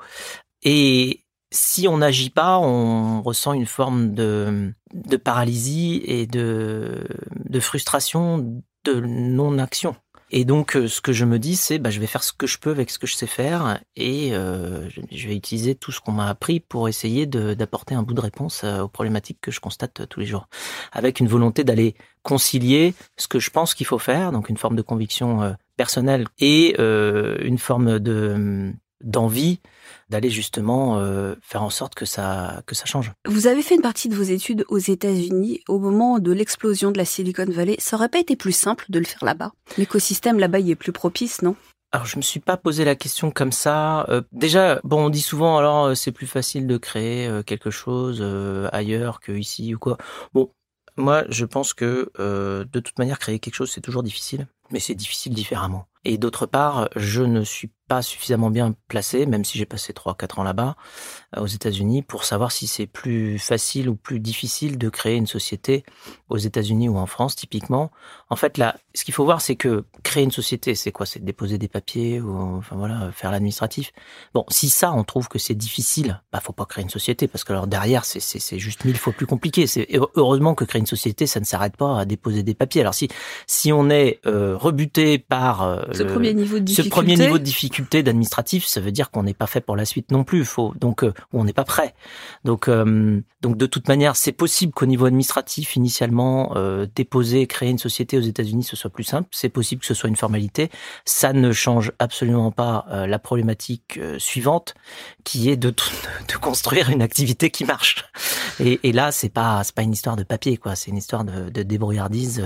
Et 0.63 1.25
si 1.53 1.87
on 1.87 1.99
n'agit 1.99 2.31
pas, 2.31 2.59
on 2.59 3.23
ressent 3.23 3.53
une 3.53 3.67
forme 3.67 4.15
de, 4.15 4.75
paralysie 5.23 6.03
et 6.05 6.27
de 6.27 7.07
frustration 7.61 8.63
de 8.85 9.01
non-action. 9.01 9.97
Et 10.31 10.45
donc, 10.45 10.77
euh, 10.77 10.89
ce 10.89 11.01
que 11.01 11.13
je 11.13 11.25
me 11.25 11.39
dis, 11.39 11.57
c'est, 11.57 11.79
bah, 11.79 11.91
je 11.91 12.01
vais 12.01 12.07
faire 12.07 12.23
ce 12.23 12.33
que 12.33 12.47
je 12.47 12.59
peux 12.59 12.71
avec 12.71 12.91
ce 12.91 12.99
que 12.99 13.07
je 13.07 13.15
sais 13.15 13.27
faire, 13.27 13.81
et 13.97 14.35
euh, 14.35 14.89
je- 15.11 15.29
vais 15.29 15.35
utiliser 15.37 15.75
tout 15.75 15.91
ce 15.91 16.01
qu'on 16.01 16.13
m'a 16.13 16.29
appris 16.29 16.61
pour 16.61 16.89
essayer 16.89 17.27
d'apporter 17.27 17.95
un 17.95 18.03
bout 18.03 18.15
de 18.15 18.21
réponse 18.21 18.63
euh, 18.65 18.83
aux 18.83 18.89
problématiques 18.89 19.39
que 19.41 19.51
je 19.51 19.61
constate 19.61 20.01
euh, 20.01 20.07
tous 20.07 20.21
les 20.21 20.27
jours, 20.27 20.49
avec 20.93 21.21
une 21.21 21.29
volonté 21.29 21.65
d'aller 21.65 21.95
concilier 22.23 22.95
ce 23.17 23.27
que 23.29 23.39
je 23.39 23.51
pense 23.51 23.75
qu'il 23.75 23.87
faut 23.87 23.99
faire, 23.99 24.33
donc 24.33 24.49
une 24.51 24.59
forme 24.59 24.77
de 24.77 24.83
conviction 24.83 25.57
personnelle 25.77 26.27
et 26.41 26.75
euh, 26.79 27.39
une 27.43 27.59
forme 27.59 27.99
de 27.99 28.73
d'envie 29.03 29.61
d'aller 30.09 30.31
justement 30.31 30.99
euh, 30.99 31.35
faire 31.43 31.63
en 31.63 31.71
sorte 31.71 31.95
que 31.95 32.05
ça 32.07 32.63
que 32.67 32.75
ça 32.75 32.87
change. 32.87 33.13
Vous 33.27 33.47
avez 33.47 33.63
fait 33.63 33.75
une 33.75 33.83
partie 33.83 34.09
de 34.09 34.15
vos 34.15 34.23
études 34.23 34.65
aux 34.69 34.79
États-Unis 34.79 35.61
au 35.69 35.79
moment 35.79 36.19
de 36.19 36.33
l'explosion 36.33 36.91
de 36.91 36.99
la 36.99 37.05
Silicon 37.05 37.47
Valley. 37.49 37.77
Ça 37.79 37.97
aurait 37.97 38.09
pas 38.09 38.19
été 38.19 38.37
plus 38.37 38.53
simple 38.53 38.85
de 38.89 38.99
le 38.99 39.05
faire 39.05 39.25
là-bas? 39.25 39.53
L'écosystème 39.77 40.39
là-bas 40.39 40.61
il 40.61 40.71
est 40.71 40.77
plus 40.77 40.93
propice, 40.93 41.43
non? 41.43 41.57
Alors 41.91 42.07
je 42.07 42.19
me 42.19 42.23
suis 42.23 42.41
pas 42.41 42.59
posé 42.59 42.85
la 42.85 42.97
question 42.97 43.31
comme 43.31 43.53
ça. 43.53 44.05
Euh, 44.11 44.21
déjà, 44.33 44.79
bon, 44.85 45.07
on 45.07 45.11
dit 45.11 45.23
souvent 45.23 45.57
alors 45.57 45.87
euh, 45.87 45.95
c'est 45.95 46.13
plus 46.13 46.27
facile 46.27 46.67
de 46.67 46.77
créer 46.77 47.27
euh, 47.27 47.43
quelque 47.43 47.71
chose 47.71 48.19
euh, 48.21 48.69
ailleurs 48.73 49.21
que 49.21 49.33
ici 49.33 49.75
ou 49.75 49.79
quoi. 49.79 49.97
Bon, 50.35 50.51
moi 50.97 51.25
je 51.31 51.47
pense 51.47 51.73
que 51.73 52.11
euh, 52.19 52.67
de 52.71 52.81
toute 52.81 52.99
manière 52.99 53.19
créer 53.19 53.39
quelque 53.39 53.55
chose 53.55 53.71
c'est 53.71 53.81
toujours 53.81 54.03
difficile, 54.03 54.47
mais 54.71 54.81
c'est 54.81 54.95
difficile 54.95 55.35
différemment. 55.35 55.87
Et 56.05 56.17
d'autre 56.17 56.47
part, 56.47 56.89
je 56.97 57.23
ne 57.23 57.43
suis 57.43 57.71
pas 57.89 58.03
suffisamment 58.03 58.51
bien 58.51 58.75
placé, 58.87 59.25
même 59.25 59.45
si 59.45 59.57
j'ai 59.57 59.65
passé 59.65 59.95
3-4 59.95 60.41
ans 60.41 60.43
là-bas, 60.43 60.77
euh, 61.37 61.41
aux 61.41 61.47
États-Unis, 61.47 62.03
pour 62.03 62.25
savoir 62.25 62.53
si 62.53 62.67
c'est 62.67 62.87
plus 62.87 63.39
facile 63.39 63.89
ou 63.89 63.97
plus 63.97 64.21
difficile 64.21 64.77
de 64.77 64.91
créer 64.91 65.17
une 65.17 65.27
société 65.27 65.85
aux 66.29 66.37
États-Unis 66.37 66.89
ou 66.91 66.99
en 66.99 67.07
France, 67.07 67.35
typiquement. 67.35 67.91
En 68.29 68.37
fait, 68.37 68.59
là, 68.59 68.77
ce 68.95 69.05
qu'il 69.05 69.15
faut 69.15 69.25
voir, 69.25 69.41
c'est 69.41 69.57
que 69.57 69.87
créer 70.03 70.23
une 70.23 70.31
société, 70.31 70.75
c'est 70.75 70.93
quoi? 70.93 71.07
C'est 71.07 71.25
déposer 71.25 71.57
des 71.57 71.69
papiers 71.69 72.21
ou 72.21 72.37
enfin 72.59 72.77
voilà, 72.77 73.11
faire 73.11 73.31
l'administratif. 73.31 73.93
Bon, 74.35 74.45
si 74.49 74.69
ça, 74.69 74.93
on 74.93 75.03
trouve 75.03 75.29
que 75.29 75.39
c'est 75.39 75.55
difficile, 75.55 76.23
bah 76.31 76.41
faut 76.41 76.53
pas 76.53 76.67
créer 76.67 76.85
une 76.85 76.91
société 76.91 77.27
parce 77.27 77.43
que 77.43 77.53
alors 77.53 77.67
derrière, 77.67 78.05
c'est 78.05 78.59
juste 78.59 78.85
mille 78.85 78.99
fois 78.99 79.15
plus 79.15 79.27
compliqué. 79.27 79.65
Heureusement 80.15 80.55
que 80.55 80.65
créer 80.65 80.81
une 80.81 80.87
société, 80.87 81.27
ça 81.27 81.41
ne 81.41 81.47
s'arrête 81.47 81.77
pas 81.77 82.01
à 82.01 82.05
déposer 82.05 82.43
des 82.43 82.55
papiers. 82.55 82.83
Alors 82.83 82.95
si 82.95 83.09
si 83.47 83.73
on 83.73 83.89
est 83.89 84.21
euh, 84.27 84.58
rebuté 84.59 85.19
par 85.19 85.63
euh, 85.63 85.83
Ce 85.93 86.03
le- 86.03 86.13
premier 86.13 86.35
niveau 86.35 86.59
de 86.59 86.69
ce 86.69 86.83
difficulté. 86.83 86.91
premier 86.91 87.17
niveau 87.17 87.39
de 87.39 87.43
difficulté 87.45 88.03
d'administratif, 88.03 88.67
ça 88.67 88.81
veut 88.81 88.93
dire 88.93 89.11
qu'on 89.11 89.23
n'est 89.23 89.35
pas 89.35 89.47
fait 89.47 89.61
pour 89.61 89.77
la 89.77 89.85
suite 89.85 90.11
non 90.11 90.25
plus. 90.25 90.45
Faut 90.45 90.75
donc 90.81 91.05
euh, 91.05 91.13
on 91.33 91.45
n'est 91.45 91.53
pas 91.53 91.65
prêt. 91.65 91.95
Donc 92.45 92.69
euh, 92.69 93.21
donc 93.41 93.57
de 93.57 93.67
toute 93.67 93.89
manière, 93.89 94.17
c'est 94.17 94.33
possible 94.33 94.73
qu'au 94.73 94.87
niveau 94.87 95.07
administratif, 95.07 95.77
initialement, 95.77 96.55
déposer, 96.95 97.47
créer 97.47 97.71
une 97.71 97.79
société 97.79 98.19
aux 98.19 98.23
États-Unis, 98.23 98.65
ce 98.65 98.75
soit 98.77 98.91
plus 98.91 99.05
simple. 99.05 99.29
C'est 99.31 99.49
possible 99.49 99.81
que 99.81 99.87
ce 99.87 99.95
soit 99.95 100.09
une 100.09 100.17
formalité. 100.17 100.71
Ça 101.05 101.33
ne 101.33 101.53
change 101.53 101.93
absolument 102.01 102.51
pas 102.51 102.85
la 102.91 103.19
problématique 103.21 104.01
suivante, 104.19 104.75
qui 105.23 105.51
est 105.51 105.57
de, 105.57 105.71
de 105.71 106.37
construire 106.41 106.91
une 106.91 107.01
activité 107.01 107.51
qui 107.51 107.65
marche. 107.65 108.05
Et, 108.59 108.81
et 108.83 108.93
là, 108.93 109.13
c'est 109.13 109.29
pas 109.29 109.63
c'est 109.63 109.75
pas 109.75 109.83
une 109.83 109.93
histoire 109.93 110.17
de 110.17 110.25
papier, 110.25 110.57
quoi. 110.57 110.75
C'est 110.75 110.91
une 110.91 110.97
histoire 110.97 111.23
de, 111.25 111.49
de 111.49 111.63
débrouillardise, 111.63 112.43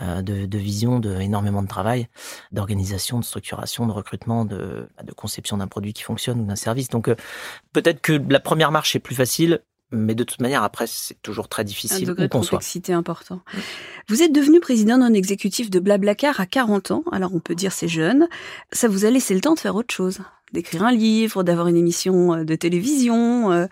de, 0.00 0.46
de 0.46 0.58
vision, 0.58 1.00
de 1.00 1.18
énormément 1.40 1.62
de 1.62 1.68
travail, 1.68 2.08
d'organisation, 2.52 3.18
de 3.18 3.24
structuration, 3.24 3.86
de 3.86 3.92
recrutement, 3.92 4.44
de, 4.44 4.88
de 5.02 5.12
conception 5.12 5.56
d'un 5.56 5.68
produit 5.68 5.92
qui 5.92 6.02
fonctionne 6.02 6.40
ou 6.40 6.44
d'un 6.44 6.56
service. 6.56 6.88
Donc 6.88 7.08
euh, 7.08 7.16
peut-être 7.72 8.00
que 8.00 8.12
la 8.28 8.40
première 8.40 8.70
marche 8.70 8.94
est 8.94 9.00
plus 9.00 9.14
facile, 9.14 9.60
mais 9.92 10.14
de 10.14 10.22
toute 10.22 10.40
manière, 10.40 10.62
après, 10.62 10.86
c'est 10.86 11.20
toujours 11.20 11.48
très 11.48 11.64
difficile. 11.64 12.04
Un 12.04 12.12
degré 12.12 12.28
de 12.28 12.32
complexité 12.32 12.92
important. 12.92 13.40
Vous 14.08 14.22
êtes 14.22 14.32
devenu 14.32 14.60
président 14.60 14.98
non 14.98 15.12
exécutif 15.12 15.68
de 15.68 15.80
Blablacar 15.80 16.38
à 16.38 16.46
40 16.46 16.92
ans. 16.92 17.04
Alors, 17.10 17.34
on 17.34 17.40
peut 17.40 17.56
dire 17.56 17.72
c'est 17.72 17.88
jeune. 17.88 18.28
Ça 18.70 18.86
vous 18.86 19.04
a 19.04 19.10
laissé 19.10 19.34
le 19.34 19.40
temps 19.40 19.54
de 19.54 19.58
faire 19.58 19.74
autre 19.74 19.92
chose 19.92 20.20
d'écrire 20.52 20.84
un 20.84 20.92
livre, 20.92 21.42
d'avoir 21.42 21.68
une 21.68 21.76
émission 21.76 22.34
euh, 22.34 22.44
de 22.44 22.54
télévision, 22.54 23.52
euh, 23.52 23.66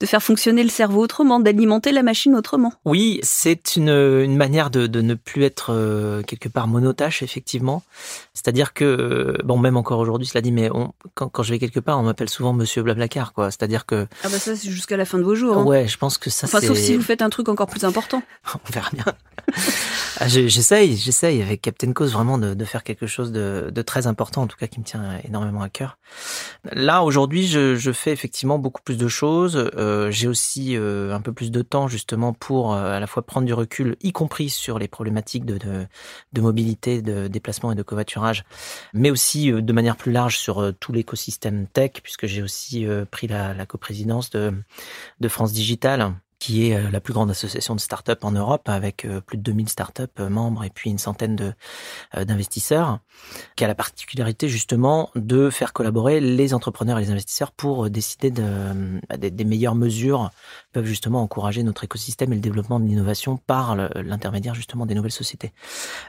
de 0.00 0.06
faire 0.06 0.22
fonctionner 0.22 0.62
le 0.62 0.68
cerveau 0.68 1.02
autrement, 1.02 1.40
d'alimenter 1.40 1.92
la 1.92 2.02
machine 2.02 2.34
autrement. 2.34 2.72
Oui, 2.84 3.20
c'est 3.22 3.76
une, 3.76 3.90
une 3.90 4.36
manière 4.36 4.70
de, 4.70 4.86
de, 4.86 5.00
ne 5.00 5.14
plus 5.14 5.44
être 5.44 5.72
euh, 5.72 6.22
quelque 6.22 6.48
part 6.48 6.66
monotache, 6.66 7.22
effectivement. 7.22 7.82
C'est-à-dire 8.32 8.72
que, 8.72 9.38
bon, 9.44 9.58
même 9.58 9.76
encore 9.76 9.98
aujourd'hui, 9.98 10.26
cela 10.26 10.40
dit, 10.40 10.52
mais 10.52 10.70
on, 10.72 10.92
quand, 11.14 11.28
quand, 11.28 11.42
je 11.42 11.50
vais 11.50 11.58
quelque 11.58 11.80
part, 11.80 11.98
on 11.98 12.02
m'appelle 12.02 12.28
souvent 12.28 12.52
Monsieur 12.52 12.82
Blablacar, 12.82 13.32
quoi. 13.32 13.50
C'est-à-dire 13.50 13.86
que... 13.86 14.06
Ah 14.22 14.28
bah 14.28 14.38
ça, 14.38 14.56
c'est 14.56 14.70
jusqu'à 14.70 14.96
la 14.96 15.04
fin 15.04 15.18
de 15.18 15.22
vos 15.22 15.34
jours. 15.34 15.58
Hein. 15.58 15.64
Ouais, 15.64 15.86
je 15.86 15.98
pense 15.98 16.18
que 16.18 16.30
ça, 16.30 16.46
Enfin, 16.46 16.60
sauf 16.60 16.76
si 16.76 16.96
vous 16.96 17.02
faites 17.02 17.22
un 17.22 17.30
truc 17.30 17.48
encore 17.48 17.66
plus 17.66 17.84
important. 17.84 18.22
on 18.54 18.72
verra 18.72 18.90
bien. 18.92 19.04
Ah, 20.20 20.28
j'essaye, 20.28 20.96
j'essaye 20.96 21.42
avec 21.42 21.60
Captain 21.60 21.92
Cause 21.92 22.12
vraiment 22.12 22.38
de, 22.38 22.54
de 22.54 22.64
faire 22.64 22.82
quelque 22.82 23.06
chose 23.06 23.32
de, 23.32 23.70
de, 23.72 23.82
très 23.82 24.06
important, 24.06 24.42
en 24.42 24.46
tout 24.46 24.56
cas 24.56 24.66
qui 24.66 24.78
me 24.78 24.84
tient 24.84 25.18
énormément 25.24 25.62
à 25.62 25.68
cœur. 25.68 25.98
Là 26.72 27.02
aujourd'hui, 27.02 27.46
je, 27.46 27.92
fais 27.92 28.12
effectivement 28.12 28.58
beaucoup 28.58 28.82
plus 28.82 28.96
de 28.96 29.08
choses. 29.08 29.70
Euh, 29.76 30.10
J'ai 30.10 30.28
aussi 30.28 30.76
euh, 30.76 31.14
un 31.14 31.20
peu 31.20 31.32
plus 31.32 31.50
de 31.50 31.62
temps 31.62 31.88
justement 31.88 32.32
pour 32.32 32.74
euh, 32.74 32.96
à 32.96 33.00
la 33.00 33.06
fois 33.06 33.22
prendre 33.22 33.46
du 33.46 33.54
recul, 33.54 33.96
y 34.02 34.12
compris 34.12 34.50
sur 34.50 34.78
les 34.78 34.88
problématiques 34.88 35.44
de, 35.44 35.86
mobilité, 36.40 37.02
de 37.02 37.28
déplacement 37.28 37.72
et 37.72 37.74
de 37.74 37.82
covoiturage, 37.82 38.44
mais 38.92 39.10
aussi 39.10 39.52
de 39.52 39.72
manière 39.72 39.96
plus 39.96 40.12
large 40.12 40.38
sur 40.38 40.72
tout 40.80 40.92
l'écosystème 40.92 41.66
tech, 41.66 41.92
puisque 42.02 42.26
j'ai 42.26 42.42
aussi 42.42 42.86
pris 43.10 43.26
la, 43.26 43.54
la 43.54 43.66
coprésidence 43.66 44.30
de, 44.30 44.52
de 45.20 45.28
France 45.28 45.52
Digital 45.52 46.14
qui 46.44 46.68
est 46.68 46.76
euh, 46.76 46.90
la 46.90 47.00
plus 47.00 47.14
grande 47.14 47.30
association 47.30 47.74
de 47.74 47.80
start-up 47.80 48.22
en 48.22 48.30
Europe, 48.30 48.68
avec 48.68 49.06
euh, 49.06 49.22
plus 49.22 49.38
de 49.38 49.42
2000 49.42 49.70
start-up 49.70 50.10
euh, 50.20 50.28
membres 50.28 50.62
et 50.62 50.68
puis 50.68 50.90
une 50.90 50.98
centaine 50.98 51.54
d'investisseurs, 52.14 52.98
qui 53.56 53.64
a 53.64 53.66
la 53.66 53.74
particularité 53.74 54.46
justement 54.50 55.10
de 55.14 55.48
faire 55.48 55.72
collaborer 55.72 56.20
les 56.20 56.52
entrepreneurs 56.52 56.98
et 56.98 57.00
les 57.00 57.10
investisseurs 57.10 57.50
pour 57.50 57.88
décider 57.88 58.30
de, 58.30 58.44
des, 59.16 59.30
des 59.30 59.44
meilleures 59.44 59.74
mesures 59.74 60.30
peuvent 60.72 60.84
justement 60.84 61.22
encourager 61.22 61.62
notre 61.62 61.84
écosystème 61.84 62.32
et 62.32 62.36
le 62.36 62.42
développement 62.42 62.78
de 62.78 62.84
l'innovation 62.84 63.38
par 63.38 63.76
l'intermédiaire 63.76 64.54
justement 64.54 64.84
des 64.84 64.94
nouvelles 64.94 65.12
sociétés. 65.12 65.52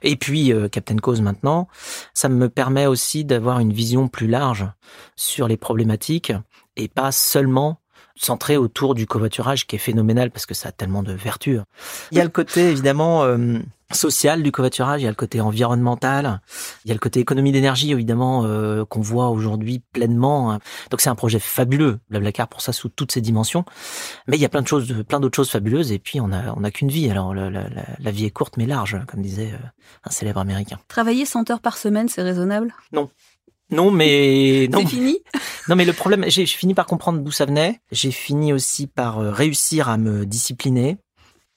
Et 0.02 0.16
puis 0.18 0.52
Captain 0.72 0.98
Cause 0.98 1.22
maintenant, 1.22 1.68
ça 2.14 2.28
me 2.30 2.50
permet 2.50 2.88
aussi 2.88 3.24
d'avoir 3.26 3.60
une 3.60 3.74
vision 3.74 4.08
plus 4.08 4.28
large 4.28 4.68
sur 5.16 5.48
les 5.48 5.58
problématiques 5.58 6.34
et 6.76 6.88
pas 6.88 7.12
seulement 7.12 7.80
centré 8.16 8.58
autour 8.58 8.96
du 8.96 9.06
covoiturage 9.06 9.68
qui 9.68 9.76
est 9.76 9.80
phénoménal 9.80 10.32
parce 10.32 10.46
que 10.46 10.54
ça 10.54 10.70
a 10.70 10.72
tellement 10.72 11.04
de 11.04 11.14
vertus. 11.14 11.60
Il 12.12 12.18
y 12.18 12.22
a 12.22 12.24
le 12.24 12.30
côté 12.30 12.70
évidemment 12.70 13.24
euh, 13.24 13.60
social 13.92 14.42
du 14.42 14.52
covoiturage, 14.52 15.02
il 15.02 15.04
y 15.04 15.08
a 15.08 15.12
le 15.12 15.16
côté 15.16 15.42
environnemental, 15.42 16.42
il 16.86 16.88
y 16.88 16.92
a 16.92 16.94
le 16.94 17.00
côté 17.00 17.20
économie 17.20 17.52
d'énergie 17.52 17.92
évidemment 17.92 18.46
euh, 18.46 18.86
qu'on 18.86 19.02
voit 19.02 19.30
aujourd'hui 19.30 19.82
pleinement. 19.92 20.60
Donc 20.92 21.02
c'est 21.02 21.10
un 21.10 21.16
projet 21.16 21.40
fabuleux, 21.40 22.00
Blablacar 22.10 22.48
pour 22.48 22.62
ça 22.62 22.72
sous 22.72 22.90
toutes 22.90 23.12
ses 23.12 23.22
dimensions. 23.22 23.66
Mais 24.28 24.38
il 24.38 24.42
y 24.42 24.46
a 24.46 24.50
plein 24.50 24.62
de 24.62 24.68
choses, 24.68 25.04
plein 25.08 25.20
d'autres 25.20 25.36
choses 25.36 25.52
fabuleuses 25.52 25.92
et 25.92 26.00
puis 26.00 26.22
on 26.22 26.32
a 26.32 26.54
on 26.56 26.64
a 26.64 26.72
qu'une 26.72 26.90
vie. 26.90 27.10
Alors 27.10 27.34
la, 27.34 27.50
la, 27.50 27.66
la, 28.00 28.12
vie 28.12 28.26
est 28.26 28.32
courte 28.32 28.56
mais 28.58 28.66
large, 28.66 28.98
comme 29.08 29.22
disait 29.22 29.52
euh, 29.54 29.68
un 30.06 30.12
célèbre 30.12 30.40
américain. 30.40 30.80
Travailler 30.88 31.26
100 31.26 31.50
heures 31.52 31.60
par 31.60 31.78
semaine, 31.78 32.08
c'est 32.08 32.24
raisonnable? 32.24 32.74
Non. 32.94 33.10
Non, 33.72 33.92
mais 33.92 34.68
non. 34.72 34.80
C'est 34.80 34.88
fini. 34.88 35.20
Non, 35.68 35.76
mais 35.76 35.86
le 35.86 35.94
problème, 35.94 36.26
j'ai 36.28 36.46
fini 36.46 36.74
par 36.74 36.86
comprendre 36.86 37.20
d'où 37.20 37.32
ça 37.32 37.46
venait. 37.46 37.80
J'ai 37.92 38.12
fini 38.12 38.54
aussi 38.54 38.88
par 38.88 39.20
euh, 39.20 39.32
réussir 39.32 39.90
à 39.90 39.98
me 39.98 40.26
discipliner. 40.26 40.98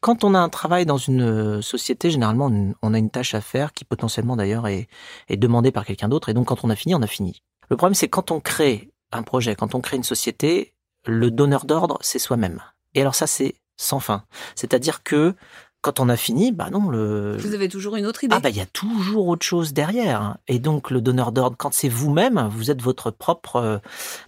Quand 0.01 0.25
on 0.25 0.35
a 0.35 0.39
un 0.39 0.49
travail 0.49 0.87
dans 0.87 0.97
une 0.97 1.23
euh, 1.23 1.63
société, 1.63 2.11
généralement, 2.11 2.51
on 2.83 2.95
a 2.95 2.99
une 2.99 3.11
tâche 3.11 3.35
à 3.35 3.41
faire 3.41 3.73
qui 3.73 3.85
potentiellement 3.85 4.37
d'ailleurs 4.37 4.67
est, 4.69 4.89
est 5.29 5.37
demandée 5.37 5.73
par 5.73 5.85
quelqu'un 5.85 6.09
d'autre. 6.09 6.29
Et 6.29 6.35
donc, 6.35 6.47
quand 6.47 6.65
on 6.65 6.71
a 6.71 6.77
fini, 6.77 6.95
on 6.95 7.03
a 7.03 7.07
fini. 7.07 7.43
Le 7.69 7.77
problème, 7.77 7.95
c'est 7.95 8.09
quand 8.09 8.31
on 8.31 8.41
crée 8.41 8.91
un 9.13 9.23
projet, 9.23 9.55
quand 9.55 9.75
on 9.75 9.81
crée 9.81 9.97
une 9.97 10.05
société, 10.05 10.75
le 11.07 11.31
donneur 11.31 11.65
d'ordre, 11.65 11.99
c'est 12.01 12.19
soi-même. 12.19 12.63
Et 12.95 13.01
alors 13.01 13.15
ça, 13.15 13.27
c'est 13.27 13.55
sans 13.77 14.01
fin. 14.01 14.25
C'est-à-dire 14.55 15.03
que 15.03 15.35
quand 15.81 16.01
on 16.01 16.09
a 16.09 16.17
fini, 16.17 16.51
bah 16.53 16.71
non, 16.71 16.89
le. 16.89 17.37
Vous 17.39 17.55
avez 17.55 17.69
toujours 17.69 17.97
une 17.97 18.07
autre 18.07 18.25
idée. 18.25 18.35
Ah 18.37 18.41
bah 18.41 18.51
il 18.51 18.57
y 18.57 18.61
a 18.61 18.67
toujours 18.67 19.29
autre 19.29 19.47
chose 19.47 19.73
derrière. 19.73 20.37
Et 20.49 20.59
donc 20.59 20.91
le 20.91 21.01
donneur 21.01 21.31
d'ordre, 21.33 21.57
quand 21.57 21.73
c'est 21.73 21.89
vous-même, 21.89 22.49
vous 22.51 22.71
êtes 22.71 22.83
votre 22.83 23.11
propre, 23.11 23.57
euh, 23.57 23.79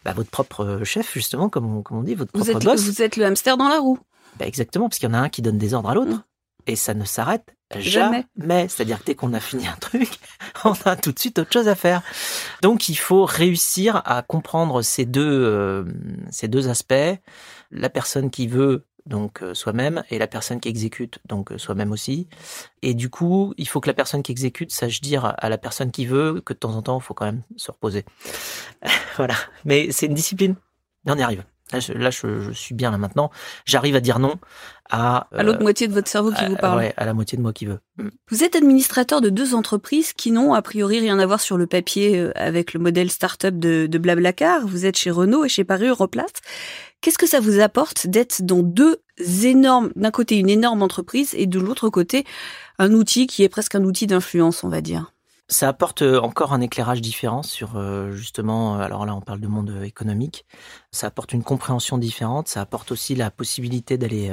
bah, 0.04 0.12
votre 0.12 0.30
propre 0.30 0.80
chef 0.84 1.12
justement, 1.12 1.48
comme 1.48 1.78
on, 1.78 1.82
comme 1.82 1.98
on 1.98 2.02
dit, 2.02 2.14
votre 2.14 2.30
vous 2.34 2.44
propre 2.44 2.56
êtes, 2.56 2.64
boss. 2.64 2.82
Vous 2.84 3.02
êtes 3.02 3.16
le 3.16 3.24
hamster 3.24 3.56
dans 3.56 3.68
la 3.68 3.78
roue. 3.78 3.98
Bah 4.38 4.46
exactement, 4.46 4.88
parce 4.88 4.98
qu'il 4.98 5.08
y 5.08 5.12
en 5.12 5.14
a 5.14 5.18
un 5.18 5.28
qui 5.28 5.42
donne 5.42 5.58
des 5.58 5.74
ordres 5.74 5.90
à 5.90 5.94
l'autre. 5.94 6.12
Mmh. 6.12 6.22
Et 6.66 6.76
ça 6.76 6.94
ne 6.94 7.04
s'arrête 7.04 7.56
jamais. 7.78 8.26
jamais. 8.36 8.68
C'est-à-dire 8.68 9.00
que 9.00 9.04
dès 9.06 9.14
qu'on 9.14 9.32
a 9.32 9.40
fini 9.40 9.66
un 9.66 9.76
truc, 9.80 10.18
on 10.64 10.74
a 10.84 10.96
tout 10.96 11.12
de 11.12 11.18
suite 11.18 11.38
autre 11.38 11.52
chose 11.52 11.68
à 11.68 11.74
faire. 11.74 12.02
Donc 12.62 12.88
il 12.88 12.96
faut 12.96 13.24
réussir 13.24 14.02
à 14.04 14.22
comprendre 14.22 14.82
ces 14.82 15.04
deux, 15.04 15.44
euh, 15.44 15.84
ces 16.30 16.48
deux 16.48 16.68
aspects. 16.68 16.94
La 17.70 17.88
personne 17.88 18.30
qui 18.30 18.46
veut 18.46 18.84
donc 19.10 19.42
euh, 19.42 19.52
soi-même, 19.52 20.02
et 20.10 20.18
la 20.18 20.26
personne 20.26 20.60
qui 20.60 20.68
exécute, 20.68 21.18
donc 21.26 21.52
euh, 21.52 21.58
soi-même 21.58 21.92
aussi. 21.92 22.28
Et 22.80 22.94
du 22.94 23.10
coup, 23.10 23.52
il 23.58 23.68
faut 23.68 23.80
que 23.80 23.88
la 23.88 23.94
personne 23.94 24.22
qui 24.22 24.32
exécute 24.32 24.70
sache 24.70 25.00
dire 25.00 25.34
à 25.36 25.48
la 25.48 25.58
personne 25.58 25.90
qui 25.90 26.06
veut 26.06 26.40
que 26.40 26.54
de 26.54 26.58
temps 26.58 26.74
en 26.74 26.82
temps, 26.82 26.98
il 26.98 27.02
faut 27.02 27.12
quand 27.12 27.26
même 27.26 27.42
se 27.56 27.70
reposer. 27.70 28.04
voilà. 29.16 29.34
Mais 29.64 29.92
c'est 29.92 30.06
une 30.06 30.14
discipline. 30.14 30.54
Et 31.06 31.10
on 31.10 31.16
y 31.16 31.22
arrive. 31.22 31.44
Là, 31.72 31.80
je, 31.80 31.92
là, 31.92 32.10
je, 32.10 32.40
je 32.40 32.50
suis 32.52 32.74
bien 32.74 32.90
là 32.90 32.98
maintenant. 32.98 33.30
J'arrive 33.64 33.96
à 33.96 34.00
dire 34.00 34.18
non 34.18 34.34
à 34.92 35.28
à 35.32 35.44
l'autre 35.44 35.60
euh, 35.60 35.62
moitié 35.62 35.86
de 35.86 35.92
votre 35.92 36.08
cerveau 36.08 36.32
qui 36.32 36.44
à, 36.44 36.48
vous 36.48 36.56
parle. 36.56 36.78
Ouais, 36.78 36.94
à 36.96 37.04
la 37.04 37.14
moitié 37.14 37.38
de 37.38 37.42
moi 37.42 37.52
qui 37.52 37.66
veut. 37.66 37.78
Vous 38.30 38.42
êtes 38.42 38.56
administrateur 38.56 39.20
de 39.20 39.28
deux 39.28 39.54
entreprises 39.54 40.12
qui 40.12 40.32
n'ont 40.32 40.52
a 40.52 40.62
priori 40.62 40.98
rien 40.98 41.18
à 41.18 41.26
voir 41.26 41.40
sur 41.40 41.56
le 41.56 41.66
papier 41.66 42.30
avec 42.34 42.74
le 42.74 42.80
modèle 42.80 43.10
start-up 43.10 43.54
de, 43.56 43.86
de 43.86 43.98
Blablacar. 43.98 44.66
Vous 44.66 44.86
êtes 44.86 44.96
chez 44.96 45.10
Renault 45.10 45.44
et 45.44 45.48
chez 45.48 45.64
Paris 45.64 45.86
Europlace. 45.86 46.32
Qu'est-ce 47.00 47.18
que 47.18 47.28
ça 47.28 47.40
vous 47.40 47.60
apporte 47.60 48.08
d'être 48.08 48.42
dans 48.42 48.62
deux 48.62 48.98
énormes, 49.44 49.90
d'un 49.96 50.10
côté 50.10 50.36
une 50.36 50.50
énorme 50.50 50.82
entreprise 50.82 51.34
et 51.34 51.46
de 51.46 51.58
l'autre 51.58 51.88
côté 51.88 52.24
un 52.78 52.92
outil 52.92 53.26
qui 53.26 53.42
est 53.42 53.48
presque 53.48 53.74
un 53.74 53.84
outil 53.84 54.06
d'influence, 54.06 54.64
on 54.64 54.68
va 54.68 54.80
dire? 54.80 55.12
Ça 55.50 55.68
apporte 55.68 56.02
encore 56.02 56.52
un 56.52 56.60
éclairage 56.60 57.00
différent 57.00 57.42
sur 57.42 57.70
justement, 58.12 58.78
alors 58.78 59.04
là 59.04 59.14
on 59.14 59.20
parle 59.20 59.40
de 59.40 59.48
monde 59.48 59.82
économique, 59.84 60.46
ça 60.92 61.08
apporte 61.08 61.32
une 61.32 61.42
compréhension 61.42 61.98
différente, 61.98 62.48
ça 62.48 62.60
apporte 62.60 62.92
aussi 62.92 63.14
la 63.14 63.30
possibilité 63.30 63.98
d'aller 63.98 64.32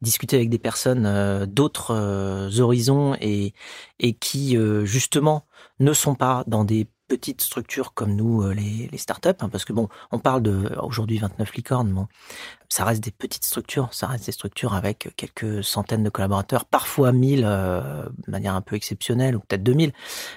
discuter 0.00 0.36
avec 0.36 0.48
des 0.48 0.58
personnes 0.58 1.46
d'autres 1.46 2.60
horizons 2.60 3.14
et, 3.20 3.54
et 3.98 4.14
qui 4.14 4.56
justement 4.84 5.44
ne 5.80 5.92
sont 5.92 6.14
pas 6.14 6.44
dans 6.46 6.64
des 6.64 6.86
petites 7.12 7.42
structures 7.42 7.92
comme 7.92 8.14
nous, 8.16 8.48
les, 8.52 8.88
les 8.90 8.98
startups, 8.98 9.28
hein, 9.40 9.50
parce 9.50 9.66
que 9.66 9.74
bon, 9.74 9.88
on 10.12 10.18
parle 10.18 10.40
de 10.42 10.70
aujourd'hui 10.82 11.18
29 11.18 11.54
licornes, 11.54 11.92
bon, 11.92 12.06
ça 12.70 12.86
reste 12.86 13.04
des 13.04 13.10
petites 13.10 13.44
structures, 13.44 13.90
ça 13.92 14.06
reste 14.06 14.24
des 14.24 14.32
structures 14.32 14.72
avec 14.72 15.10
quelques 15.16 15.62
centaines 15.62 16.02
de 16.02 16.08
collaborateurs, 16.08 16.64
parfois 16.64 17.12
1000 17.12 17.42
euh, 17.44 18.04
de 18.26 18.30
manière 18.30 18.54
un 18.54 18.62
peu 18.62 18.76
exceptionnelle, 18.76 19.36
ou 19.36 19.40
peut-être 19.40 19.62
2000, 19.62 19.92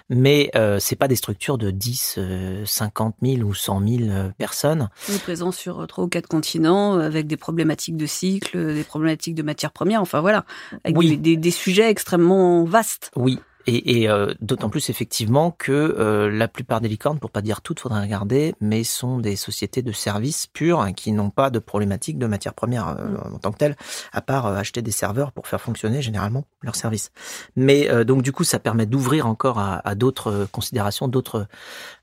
mais 0.09 0.51
euh, 0.55 0.77
c'est 0.79 0.97
pas 0.97 1.07
des 1.07 1.15
structures 1.15 1.57
de 1.57 1.71
10, 1.71 2.15
euh, 2.17 2.65
50 2.65 3.15
000 3.23 3.37
ou 3.47 3.53
100 3.53 3.87
000 3.87 4.31
personnes. 4.37 4.89
On 5.09 5.13
est 5.13 5.23
présent 5.23 5.53
sur 5.53 5.87
trois 5.87 6.03
ou 6.03 6.09
quatre 6.09 6.27
continents, 6.27 6.99
avec 6.99 7.25
des 7.25 7.37
problématiques 7.37 7.95
de 7.95 8.05
cycle, 8.05 8.73
des 8.73 8.83
problématiques 8.83 9.35
de 9.35 9.43
matières 9.43 9.71
premières, 9.71 10.01
enfin 10.01 10.19
voilà, 10.19 10.43
avec 10.83 10.97
Oui. 10.97 11.11
des, 11.11 11.17
des, 11.17 11.37
des 11.37 11.51
sujets 11.51 11.89
extrêmement 11.89 12.65
vastes. 12.65 13.11
Oui, 13.15 13.39
et, 13.67 14.01
et 14.01 14.09
euh, 14.09 14.33
d'autant 14.41 14.69
plus 14.69 14.89
effectivement 14.89 15.51
que 15.51 15.71
euh, 15.71 16.29
la 16.29 16.47
plupart 16.47 16.81
des 16.81 16.87
licornes, 16.87 17.19
pour 17.19 17.31
pas 17.31 17.41
dire 17.41 17.61
toutes, 17.61 17.79
faudrait 17.79 18.01
regarder, 18.01 18.55
mais 18.61 18.83
sont 18.83 19.19
des 19.19 19.35
sociétés 19.35 19.81
de 19.81 19.91
services 19.91 20.47
purs 20.47 20.81
hein, 20.81 20.93
qui 20.93 21.11
n'ont 21.11 21.29
pas 21.29 21.49
de 21.49 21.59
problématique 21.59 22.17
de 22.17 22.27
matières 22.27 22.53
premières 22.53 22.89
euh, 22.89 23.17
en 23.33 23.39
tant 23.39 23.51
que 23.51 23.57
telles, 23.57 23.75
à 24.11 24.21
part 24.21 24.45
acheter 24.45 24.81
des 24.81 24.91
serveurs 24.91 25.31
pour 25.31 25.47
faire 25.47 25.61
fonctionner 25.61 26.01
généralement 26.01 26.45
leurs 26.61 26.75
services. 26.75 27.11
Mais 27.55 27.89
euh, 27.89 28.03
donc 28.03 28.21
du 28.21 28.31
coup, 28.31 28.43
ça 28.43 28.59
permet 28.59 28.85
d'ouvrir 28.85 29.27
encore 29.27 29.59
à, 29.59 29.87
à 29.87 29.95
d'autres 29.95 30.47
considérations, 30.51 31.07
d'autres 31.07 31.47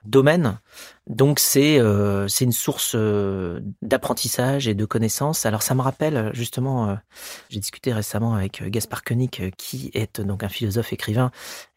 domaines 0.05 0.59
Donc 1.09 1.41
c'est 1.41 1.81
euh, 1.81 2.29
c'est 2.29 2.45
une 2.45 2.53
source 2.53 2.93
euh, 2.95 3.59
d'apprentissage 3.83 4.69
et 4.69 4.75
de 4.75 4.85
connaissances. 4.85 5.47
Alors 5.47 5.63
ça 5.63 5.75
me 5.75 5.81
rappelle 5.81 6.31
justement, 6.33 6.91
euh, 6.91 6.95
j'ai 7.51 7.59
discuté 7.59 7.93
récemment 7.93 8.35
avec 8.35 8.63
Gaspard 8.71 9.03
Koenig, 9.03 9.53
qui 9.57 9.91
est 9.95 10.21
donc 10.21 10.45
un 10.45 10.49
philosophe 10.49 10.93
écrivain 10.93 11.33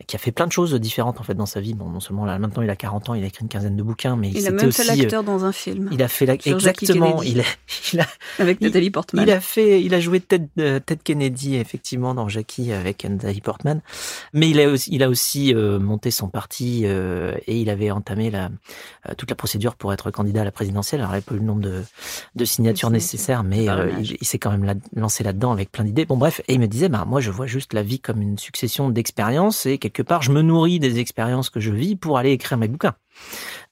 qui 0.05 0.15
a 0.15 0.19
fait 0.19 0.31
plein 0.31 0.45
de 0.45 0.51
choses 0.51 0.75
différentes 0.75 1.19
en 1.19 1.23
fait 1.23 1.33
dans 1.33 1.47
sa 1.47 1.59
vie. 1.59 1.73
Bon, 1.73 1.89
non 1.89 1.99
seulement 1.99 2.25
là 2.25 2.37
maintenant 2.37 2.61
il 2.61 2.69
a 2.69 2.75
40 2.75 3.09
ans, 3.09 3.13
il 3.15 3.23
a 3.23 3.27
écrit 3.27 3.41
une 3.41 3.49
quinzaine 3.49 3.75
de 3.75 3.81
bouquins, 3.81 4.15
mais 4.15 4.29
il 4.29 4.45
a 4.45 4.51
même 4.51 4.71
fait 4.71 4.83
l'acteur 4.83 5.23
dans 5.23 5.43
un 5.43 5.51
film. 5.51 5.89
Il 5.91 6.03
a 6.03 6.07
fait 6.07 6.27
la... 6.27 6.35
exactement. 6.35 7.23
Il 7.23 7.41
a, 7.41 7.45
il 7.93 8.01
a, 8.01 8.07
avec 8.37 8.61
Nathalie 8.61 8.91
Portman. 8.91 9.25
Il 9.25 9.31
a 9.31 9.41
fait, 9.41 9.81
il 9.81 9.95
a 9.95 9.99
joué 9.99 10.19
Ted, 10.19 10.49
Ted 10.55 10.99
Kennedy 11.03 11.55
effectivement 11.55 12.13
dans 12.13 12.29
Jackie 12.29 12.71
avec 12.71 13.03
Nathalie 13.03 13.41
Portman, 13.41 13.81
mais 14.33 14.51
il 14.51 14.61
a 14.61 14.69
aussi, 14.69 14.91
il 14.93 15.01
a 15.01 15.09
aussi 15.09 15.55
monté 15.55 16.11
son 16.11 16.29
parti 16.29 16.85
et 16.85 17.59
il 17.59 17.71
avait 17.71 17.89
entamé 17.89 18.29
la 18.29 18.51
toute 19.15 19.29
la 19.29 19.35
procédure 19.35 19.75
pour 19.75 19.93
être 19.93 20.11
candidat 20.11 20.41
à 20.41 20.43
la 20.43 20.51
présidentielle. 20.51 21.01
Alors, 21.01 21.13
il 21.13 21.17
n'y 21.17 21.21
pas 21.21 21.35
eu 21.35 21.39
le 21.39 21.45
nombre 21.45 21.61
de, 21.61 21.83
de 22.35 22.45
signatures 22.45 22.89
nécessaires, 22.89 23.43
mais 23.43 23.69
euh, 23.69 23.91
il, 23.99 24.25
s'est 24.25 24.39
quand 24.39 24.51
même 24.51 24.79
lancé 24.95 25.23
là-dedans 25.23 25.51
avec 25.51 25.71
plein 25.71 25.83
d'idées. 25.83 26.05
Bon, 26.05 26.17
bref, 26.17 26.41
et 26.47 26.53
il 26.53 26.59
me 26.59 26.67
disait, 26.67 26.89
bah, 26.89 27.05
moi, 27.05 27.21
je 27.21 27.31
vois 27.31 27.47
juste 27.47 27.73
la 27.73 27.83
vie 27.83 27.99
comme 27.99 28.21
une 28.21 28.37
succession 28.37 28.89
d'expériences 28.89 29.65
et 29.65 29.77
quelque 29.77 30.01
part, 30.03 30.21
je 30.21 30.31
me 30.31 30.41
nourris 30.41 30.79
des 30.79 30.99
expériences 30.99 31.49
que 31.49 31.59
je 31.59 31.71
vis 31.71 31.95
pour 31.95 32.17
aller 32.17 32.31
écrire 32.31 32.57
mes 32.57 32.67
bouquins. 32.67 32.95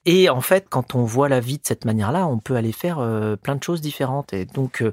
Et 0.06 0.28
en 0.28 0.40
fait, 0.40 0.66
quand 0.68 0.94
on 0.94 1.04
voit 1.04 1.28
la 1.28 1.40
vie 1.40 1.58
de 1.58 1.66
cette 1.66 1.84
manière-là, 1.84 2.26
on 2.26 2.38
peut 2.38 2.56
aller 2.56 2.72
faire 2.72 2.98
euh, 2.98 3.36
plein 3.36 3.56
de 3.56 3.62
choses 3.62 3.80
différentes. 3.80 4.32
Et 4.32 4.44
donc, 4.44 4.82
euh, 4.82 4.92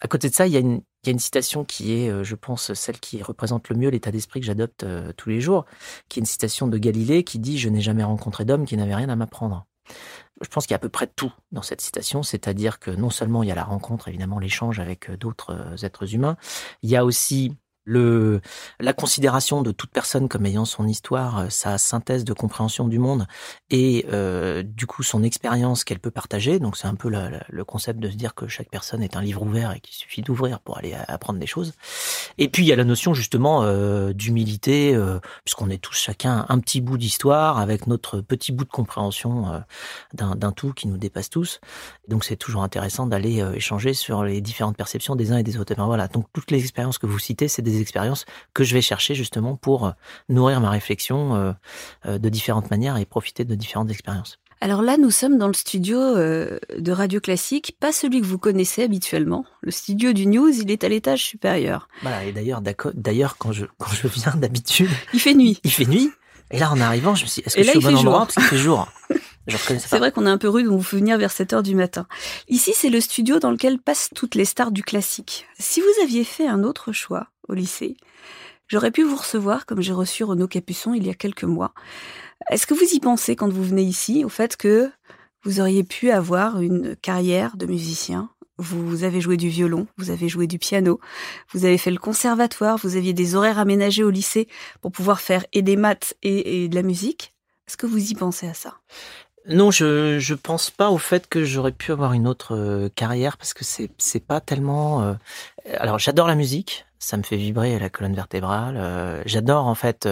à 0.00 0.08
côté 0.08 0.28
de 0.28 0.34
ça, 0.34 0.46
il 0.46 0.52
y 0.52 0.56
a 0.56 0.60
une, 0.60 0.80
il 1.02 1.08
y 1.08 1.10
a 1.10 1.12
une 1.12 1.18
citation 1.18 1.64
qui 1.64 1.92
est, 1.92 2.24
je 2.24 2.34
pense, 2.34 2.72
celle 2.72 2.98
qui 2.98 3.22
représente 3.22 3.68
le 3.68 3.76
mieux 3.76 3.90
l'état 3.90 4.10
d'esprit 4.10 4.40
que 4.40 4.46
j'adopte 4.46 4.86
tous 5.18 5.28
les 5.28 5.38
jours, 5.38 5.66
qui 6.08 6.18
est 6.18 6.22
une 6.22 6.26
citation 6.26 6.66
de 6.66 6.78
Galilée 6.78 7.24
qui 7.24 7.38
dit⁇ 7.38 7.56
Je 7.58 7.68
n'ai 7.68 7.82
jamais 7.82 8.04
rencontré 8.04 8.46
d'homme 8.46 8.64
qui 8.64 8.74
n'avait 8.78 8.94
rien 8.94 9.10
à 9.10 9.16
m'apprendre⁇ 9.16 9.66
je 10.40 10.48
pense 10.48 10.66
qu'il 10.66 10.72
y 10.72 10.74
a 10.74 10.76
à 10.76 10.80
peu 10.80 10.88
près 10.88 11.06
tout 11.06 11.32
dans 11.52 11.62
cette 11.62 11.80
citation, 11.80 12.22
c'est-à-dire 12.22 12.78
que 12.78 12.90
non 12.90 13.10
seulement 13.10 13.42
il 13.42 13.48
y 13.48 13.52
a 13.52 13.54
la 13.54 13.64
rencontre, 13.64 14.08
évidemment 14.08 14.38
l'échange 14.38 14.80
avec 14.80 15.10
euh, 15.10 15.16
d'autres 15.16 15.54
euh, 15.54 15.86
êtres 15.86 16.14
humains, 16.14 16.36
il 16.82 16.90
y 16.90 16.96
a 16.96 17.04
aussi 17.04 17.56
le, 17.84 18.40
la 18.80 18.92
considération 18.92 19.62
de 19.62 19.72
toute 19.72 19.90
personne 19.90 20.28
comme 20.28 20.46
ayant 20.46 20.64
son 20.64 20.86
histoire, 20.86 21.38
euh, 21.38 21.46
sa 21.50 21.78
synthèse 21.78 22.24
de 22.24 22.32
compréhension 22.32 22.88
du 22.88 22.98
monde 22.98 23.26
et 23.70 24.06
euh, 24.12 24.62
du 24.62 24.86
coup 24.86 25.02
son 25.02 25.22
expérience 25.22 25.84
qu'elle 25.84 26.00
peut 26.00 26.10
partager. 26.10 26.58
Donc 26.58 26.76
c'est 26.76 26.86
un 26.86 26.94
peu 26.94 27.10
le 27.10 27.64
concept 27.64 28.00
de 28.00 28.10
se 28.10 28.16
dire 28.16 28.34
que 28.34 28.48
chaque 28.48 28.70
personne 28.70 29.02
est 29.02 29.16
un 29.16 29.22
livre 29.22 29.42
ouvert 29.42 29.72
et 29.72 29.80
qu'il 29.80 29.94
suffit 29.94 30.22
d'ouvrir 30.22 30.60
pour 30.60 30.78
aller 30.78 30.94
apprendre 31.08 31.38
des 31.38 31.46
choses. 31.46 31.72
Et 32.38 32.48
puis 32.48 32.64
il 32.64 32.66
y 32.66 32.72
a 32.72 32.76
la 32.76 32.84
notion 32.84 33.14
justement 33.14 33.62
euh, 33.62 34.12
d'humilité, 34.12 34.94
euh, 34.94 35.18
puisqu'on 35.44 35.70
est 35.70 35.78
tous 35.78 35.94
chacun 35.94 36.46
un 36.48 36.58
petit 36.58 36.80
bout 36.80 36.98
d'histoire 36.98 37.58
avec 37.58 37.86
notre 37.86 38.20
petit 38.20 38.52
bout 38.52 38.64
de 38.64 38.70
compréhension 38.70 39.52
euh, 39.52 39.58
d'un 40.14 40.52
tout 40.52 40.72
qui 40.72 40.88
nous 40.88 40.96
dépasse 40.96 41.30
tous. 41.30 41.60
Donc 42.08 42.24
c'est 42.24 42.36
toujours 42.36 42.62
intéressant 42.62 43.06
d'aller 43.06 43.44
échanger 43.54 43.94
sur 43.94 44.24
les 44.24 44.40
différentes 44.40 44.76
perceptions 44.76 45.16
des 45.16 45.32
uns 45.32 45.38
et 45.38 45.42
des 45.42 45.58
autres. 45.58 45.72
Et 45.72 45.74
ben 45.74 45.86
voilà, 45.86 46.08
donc 46.08 46.26
toutes 46.32 46.50
les 46.50 46.60
expériences 46.60 46.98
que 46.98 47.06
vous 47.06 47.18
citez, 47.18 47.48
c'est 47.48 47.62
des 47.62 47.73
expériences 47.80 48.24
que 48.52 48.64
je 48.64 48.74
vais 48.74 48.80
chercher 48.80 49.14
justement 49.14 49.56
pour 49.56 49.86
euh, 49.86 49.90
nourrir 50.28 50.60
ma 50.60 50.70
réflexion 50.70 51.34
euh, 51.34 51.52
euh, 52.06 52.18
de 52.18 52.28
différentes 52.28 52.70
manières 52.70 52.96
et 52.96 53.04
profiter 53.04 53.44
de 53.44 53.54
différentes 53.54 53.90
expériences. 53.90 54.38
Alors 54.60 54.82
là, 54.82 54.96
nous 54.96 55.10
sommes 55.10 55.36
dans 55.36 55.48
le 55.48 55.52
studio 55.52 55.98
de 55.98 56.92
Radio 56.92 57.20
Classique, 57.20 57.76
pas 57.80 57.92
celui 57.92 58.22
que 58.22 58.26
vous 58.26 58.38
connaissez 58.38 58.82
habituellement. 58.82 59.44
Le 59.60 59.70
studio 59.70 60.14
du 60.14 60.26
News, 60.26 60.48
il 60.48 60.70
est 60.70 60.84
à 60.84 60.88
l'étage 60.88 61.22
supérieur. 61.22 61.88
Voilà, 62.00 62.24
et 62.24 62.32
d'ailleurs, 62.32 62.62
d'ailleurs, 62.94 63.36
quand 63.36 63.52
je, 63.52 63.66
quand 63.76 63.90
je 63.90 64.06
viens 64.08 64.32
d'habitude... 64.36 64.88
Il 65.12 65.20
fait 65.20 65.34
nuit. 65.34 65.60
Il 65.64 65.70
fait 65.70 65.84
nuit. 65.84 66.10
Et 66.50 66.58
là, 66.58 66.70
en 66.70 66.80
arrivant, 66.80 67.14
je 67.14 67.24
me 67.24 67.28
suis 67.28 67.42
dit, 67.42 67.46
est-ce 67.46 67.56
que 67.56 67.62
je 67.62 67.68
suis 67.68 67.78
au 67.78 67.82
bon 67.82 67.96
endroit 67.96 68.20
Parce 68.20 68.34
qu'il 68.34 68.44
fait 68.44 68.56
jour? 68.56 68.88
C'est 69.48 69.98
vrai 69.98 70.10
qu'on 70.10 70.26
est 70.26 70.30
un 70.30 70.38
peu 70.38 70.48
rude, 70.48 70.68
on 70.68 70.76
vous 70.76 70.82
fait 70.82 70.96
venir 70.96 71.18
vers 71.18 71.30
7 71.30 71.52
heures 71.52 71.62
du 71.62 71.74
matin. 71.74 72.06
Ici, 72.48 72.72
c'est 72.74 72.88
le 72.88 73.00
studio 73.00 73.38
dans 73.38 73.50
lequel 73.50 73.78
passent 73.78 74.10
toutes 74.14 74.34
les 74.34 74.46
stars 74.46 74.72
du 74.72 74.82
classique. 74.82 75.46
Si 75.58 75.80
vous 75.80 76.02
aviez 76.02 76.24
fait 76.24 76.46
un 76.46 76.62
autre 76.62 76.92
choix 76.92 77.28
au 77.48 77.54
lycée, 77.54 77.96
j'aurais 78.68 78.90
pu 78.90 79.02
vous 79.02 79.16
recevoir 79.16 79.66
comme 79.66 79.80
j'ai 79.80 79.92
reçu 79.92 80.24
Renaud 80.24 80.48
Capuçon 80.48 80.94
il 80.94 81.06
y 81.06 81.10
a 81.10 81.14
quelques 81.14 81.44
mois. 81.44 81.72
Est-ce 82.50 82.66
que 82.66 82.74
vous 82.74 82.94
y 82.94 83.00
pensez 83.00 83.36
quand 83.36 83.52
vous 83.52 83.64
venez 83.64 83.82
ici, 83.82 84.24
au 84.24 84.28
fait 84.28 84.56
que 84.56 84.90
vous 85.44 85.60
auriez 85.60 85.84
pu 85.84 86.10
avoir 86.10 86.60
une 86.60 86.96
carrière 86.96 87.56
de 87.56 87.66
musicien? 87.66 88.30
Vous 88.56 89.02
avez 89.02 89.20
joué 89.20 89.36
du 89.36 89.48
violon, 89.48 89.88
vous 89.96 90.10
avez 90.10 90.28
joué 90.28 90.46
du 90.46 90.60
piano, 90.60 91.00
vous 91.52 91.64
avez 91.64 91.76
fait 91.76 91.90
le 91.90 91.98
conservatoire, 91.98 92.78
vous 92.78 92.96
aviez 92.96 93.12
des 93.12 93.34
horaires 93.34 93.58
aménagés 93.58 94.04
au 94.04 94.10
lycée 94.10 94.46
pour 94.80 94.92
pouvoir 94.92 95.20
faire 95.20 95.44
et 95.52 95.62
des 95.62 95.76
maths 95.76 96.14
et, 96.22 96.68
de 96.68 96.74
la 96.74 96.82
musique. 96.82 97.34
Est-ce 97.66 97.76
que 97.76 97.86
vous 97.86 98.10
y 98.10 98.14
pensez 98.14 98.46
à 98.46 98.54
ça? 98.54 98.78
Non, 99.46 99.70
je 99.70 100.18
je 100.18 100.34
pense 100.34 100.70
pas 100.70 100.90
au 100.90 100.98
fait 100.98 101.26
que 101.28 101.44
j'aurais 101.44 101.72
pu 101.72 101.92
avoir 101.92 102.14
une 102.14 102.26
autre 102.26 102.56
euh, 102.56 102.88
carrière 102.94 103.36
parce 103.36 103.52
que 103.52 103.64
c'est 103.64 103.90
c'est 103.98 104.24
pas 104.24 104.40
tellement. 104.40 105.02
Euh, 105.02 105.14
alors 105.76 105.98
j'adore 105.98 106.26
la 106.26 106.34
musique, 106.34 106.86
ça 106.98 107.16
me 107.18 107.22
fait 107.22 107.36
vibrer 107.36 107.78
la 107.78 107.90
colonne 107.90 108.14
vertébrale. 108.14 108.76
Euh, 108.78 109.22
j'adore 109.26 109.66
en 109.66 109.74
fait. 109.74 110.08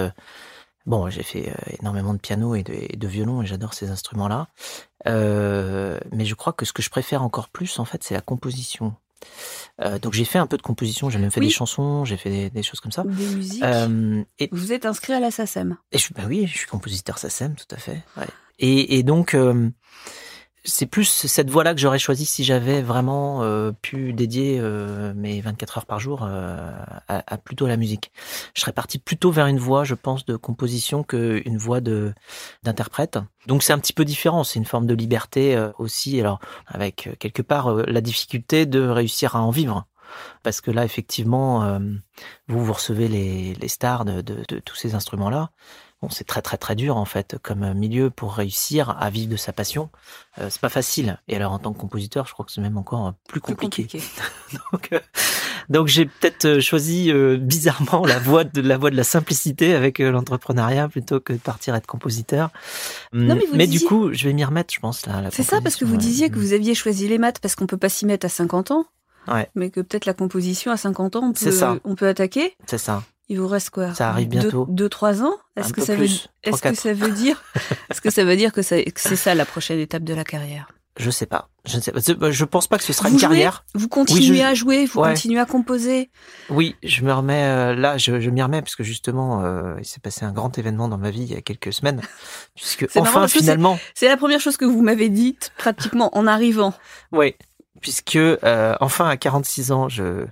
bon, 0.85 1.09
j'ai 1.09 1.23
fait 1.23 1.53
énormément 1.81 2.13
de 2.13 2.19
piano 2.19 2.55
et 2.55 2.63
de, 2.63 2.75
et 2.75 2.97
de 2.97 3.09
violon 3.09 3.41
et 3.43 3.47
j'adore 3.47 3.73
ces 3.73 3.91
instruments-là. 3.91 4.49
mais 5.07 6.25
je 6.25 6.35
crois 6.35 6.53
que 6.53 6.67
ce 6.67 6.75
que 6.75 6.83
je 6.83 6.91
préfère 6.91 7.23
encore 7.23 7.49
plus 7.49 7.79
en 7.79 7.87
fait, 7.87 8.03
c'est 8.03 8.15
la 8.15 8.21
composition. 8.21 8.95
donc 10.03 10.13
j'ai 10.13 10.27
fait 10.27 10.39
un 10.39 10.47
peu 10.47 10.59
de 10.59 10.63
composition, 10.63 11.09
j'ai 11.09 11.19
même 11.19 11.31
fait 11.31 11.41
des 11.41 11.49
chansons, 11.49 12.05
j'ai 12.05 12.19
fait 12.19 12.51
des, 12.51 12.63
choses 12.63 12.81
comme 12.81 12.93
ça. 12.93 13.05
Des 13.05 13.35
musiques. 13.35 13.65
et 14.39 14.49
vous 14.53 14.75
êtes 14.75 14.85
inscrit 14.85 15.15
à 15.15 15.21
la 15.21 15.31
SACEM. 15.31 15.79
Et 15.91 15.97
je, 15.97 16.13
bah 16.13 16.25
oui, 16.27 16.47
je 16.47 16.59
suis 16.59 16.67
compositeur 16.67 17.17
SACEM, 17.17 17.55
tout 17.55 17.75
à 17.75 17.79
fait. 17.79 18.03
Ouais. 18.19 18.27
Et, 18.59 18.99
et 18.99 19.03
donc, 19.03 19.35
euh, 19.35 19.71
c'est 20.65 20.87
plus 20.87 21.05
cette 21.05 21.51
voie-là 21.51 21.75
que 21.75 21.81
j'aurais 21.81 21.99
choisi 21.99 22.25
si 22.25 22.45
j'avais 22.45 22.83
vraiment 22.83 23.43
euh, 23.43 23.73
pu 23.73 24.13
dédier 24.13 24.59
euh, 24.61 25.13
mes 25.15 25.41
24 25.41 25.79
heures 25.79 25.87
par 25.87 25.99
jour 25.99 26.23
à, 26.23 27.03
à, 27.09 27.39
plutôt 27.39 27.67
la 27.67 27.77
musique. 27.77 28.13
Je 28.55 28.61
serais 28.61 28.73
parti 28.73 28.99
plutôt 28.99 29.33
vers 29.33 29.47
une 29.47 29.59
voie, 29.59 29.83
je 29.83 29.95
pense, 29.95 30.25
de 30.25 30.37
composition 30.37 31.03
qu'une 31.03 31.57
voie 31.57 31.81
de 31.81 32.13
d'interprète. 32.63 33.19
Donc 33.49 33.65
c'est 33.65 33.73
un 33.73 33.79
petit 33.79 33.93
peu 33.93 34.05
différent, 34.05 34.45
c'est 34.45 34.61
une 34.61 34.65
forme 34.65 34.87
de 34.87 34.95
liberté 34.95 35.61
aussi. 35.79 36.21
Alors 36.21 36.39
avec 36.69 37.09
quelque 37.19 37.43
part 37.43 37.75
la 37.75 38.01
difficulté 38.01 38.65
de 38.65 38.87
réussir 38.87 39.35
à 39.35 39.41
en 39.43 39.51
vivre. 39.51 39.87
Parce 40.43 40.61
que 40.61 40.71
là, 40.71 40.85
effectivement, 40.85 41.81
vous, 42.47 42.65
vous 42.65 42.73
recevez 42.73 43.09
les, 43.09 43.55
les 43.55 43.69
stars 43.69 44.05
de, 44.05 44.21
de, 44.21 44.45
de 44.47 44.59
tous 44.61 44.77
ces 44.77 44.95
instruments-là. 44.95 45.51
Bon, 46.03 46.09
c'est 46.11 46.25
très 46.25 46.43
très 46.43 46.57
très 46.57 46.75
dur 46.75 46.97
en 46.97 47.05
fait 47.05 47.37
comme 47.43 47.75
milieu 47.75 48.11
pour 48.11 48.35
réussir 48.35 48.97
à 48.99 49.09
vivre 49.09 49.31
de 49.31 49.37
sa 49.37 49.53
passion. 49.53 49.89
Euh, 50.41 50.49
c'est 50.51 50.61
pas 50.61 50.69
facile. 50.69 51.19
Et 51.29 51.37
alors 51.37 51.53
en 51.53 51.61
tant 51.61 51.73
que 51.73 51.79
compositeur, 51.79 52.27
je 52.27 52.33
crois 52.33 52.45
que 52.45 52.51
c'est 52.51 52.61
même 52.61 52.77
encore 52.77 53.15
plus 53.29 53.41
compliqué. 53.41 53.87
donc, 54.73 54.89
euh, 54.93 54.99
donc 55.69 55.87
j'ai 55.87 56.07
peut-être 56.07 56.45
euh, 56.47 56.61
choisi 56.61 57.13
euh, 57.13 57.37
bizarrement 57.37 58.05
la 58.05 58.19
voie 58.19 58.43
de 58.43 58.61
la 58.61 58.79
voie 58.79 58.91
de 58.91 58.97
la 58.97 59.05
simplicité 59.05 59.75
avec 59.75 60.01
l'entrepreneuriat 60.01 60.89
plutôt 60.89 61.21
que 61.21 61.33
de 61.35 61.39
partir 61.39 61.77
être 61.77 61.87
compositeur. 61.87 62.51
Non, 63.13 63.37
mais, 63.37 63.45
mais 63.55 63.67
du 63.69 63.81
coup, 63.81 64.13
je 64.13 64.25
vais 64.25 64.33
m'y 64.33 64.45
remettre, 64.45 64.75
je 64.75 64.81
pense 64.81 65.07
là. 65.07 65.23
C'est 65.31 65.45
ça 65.45 65.61
parce 65.61 65.77
que 65.77 65.85
vous 65.85 65.97
disiez 65.97 66.31
que 66.31 66.39
vous 66.39 66.53
aviez 66.53 66.75
choisi 66.75 67.07
les 67.07 67.19
maths 67.19 67.39
parce 67.39 67.55
qu'on 67.55 67.67
peut 67.67 67.77
pas 67.77 67.89
s'y 67.89 68.07
mettre 68.07 68.27
à 68.27 68.29
50 68.29 68.73
ans. 68.73 68.87
Ouais. 69.29 69.49
Mais 69.55 69.71
que 69.71 69.81
peut-être 69.81 70.07
la 70.07 70.15
composition 70.15 70.73
à 70.73 70.77
50 70.77 71.15
ans, 71.15 71.23
on 71.23 71.33
peut, 71.33 71.81
on 71.85 71.95
peut 71.95 72.09
attaquer. 72.09 72.57
C'est 72.67 72.79
ça. 72.79 73.05
Il 73.33 73.41
vous 73.41 73.49
reste 73.49 73.71
quoi? 73.71 73.95
Ça 73.95 74.11
arrive 74.11 74.29
bientôt. 74.29 74.67
Deux, 74.69 74.91
trois 74.91 75.23
ans? 75.23 75.35
Est-ce 75.57 75.73
que 75.73 75.81
ça 75.81 75.97
veut 75.97 76.05
Est-ce 76.45 76.61
que 76.61 76.75
ça 76.75 76.93
veut 76.93 77.13
dire 77.13 77.43
Est-ce 77.89 78.03
que 78.03 78.11
ça 78.11 78.25
veut 78.25 78.37
dire 78.37 78.53
que, 78.53 78.61
c'est 78.61 78.93
ça 78.95 79.35
la 79.35 79.47
prochaine 79.47 79.79
étape 79.79 80.05
de 80.05 80.13
la 80.13 80.23
carrière? 80.23 80.69
Je 80.99 81.09
sais 81.09 81.25
pas. 81.25 81.49
Je 81.65 81.77
ne 81.77 81.81
sais 81.81 81.93
pas. 81.93 82.31
Je 82.31 82.45
pense 82.45 82.67
pas 82.67 82.77
que 82.77 82.85
ce 82.85 82.93
sera 82.93 83.09
une 83.09 83.17
carrière. 83.17 83.65
Vous 83.75 83.89
continuez 83.89 84.43
à 84.43 84.53
jouer, 84.53 84.85
vous 84.85 85.01
continuez 85.01 85.41
à 85.41 85.47
composer? 85.47 86.11
Oui, 86.51 86.77
je 86.83 87.01
me 87.01 87.15
remets 87.15 87.45
euh, 87.45 87.75
là. 87.75 87.97
Je, 87.97 88.21
je 88.21 88.29
m'y 88.29 88.43
remets 88.43 88.61
parce 88.61 88.77
que 88.77 88.85
justement, 88.85 89.43
euh, 89.43 89.77
il 89.79 89.87
s'est 89.87 90.01
passé 90.01 90.27
un 90.27 90.33
grand 90.33 90.59
événement 90.59 90.89
dans 90.89 90.99
ma 90.99 91.11
vie 91.11 91.23
il 91.23 91.33
y 91.33 91.35
a 91.35 91.41
quelques 91.41 91.73
semaines, 91.73 92.03
puisque 92.55 92.87
enfin 92.97 93.29
finalement. 93.29 93.79
C'est 93.95 94.09
la 94.09 94.19
première 94.19 94.41
chose 94.41 94.59
que 94.59 94.67
vous 94.67 94.83
m'avez 94.83 95.09
dite 95.09 95.53
pratiquement 95.57 96.15
en 96.19 96.27
arrivant. 96.27 96.75
Oui, 97.13 97.35
puisque 97.81 98.17
euh, 98.17 98.77
enfin 98.81 99.09
à 99.09 99.17
46 99.17 99.73
ans, 99.73 99.89
je 99.89 100.27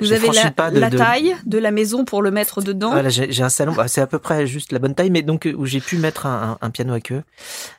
vous 0.00 0.12
avez 0.12 0.28
la, 0.28 0.70
la 0.70 0.90
taille 0.90 1.36
de 1.46 1.58
la 1.58 1.70
maison 1.70 2.04
pour 2.04 2.20
le 2.20 2.30
mettre 2.30 2.62
dedans. 2.62 2.90
Voilà, 2.90 3.10
j'ai 3.10 3.42
un 3.42 3.48
salon, 3.48 3.72
bah, 3.72 3.86
c'est 3.86 4.00
à 4.00 4.06
peu 4.06 4.18
près 4.18 4.46
juste 4.46 4.72
la 4.72 4.80
bonne 4.80 4.94
taille, 4.94 5.10
mais 5.10 5.22
donc 5.22 5.48
où 5.56 5.66
j'ai 5.66 5.80
pu 5.80 5.98
mettre 5.98 6.26
un, 6.26 6.58
un, 6.60 6.70
piano 6.70 6.92
à 6.92 7.00
queue. 7.00 7.22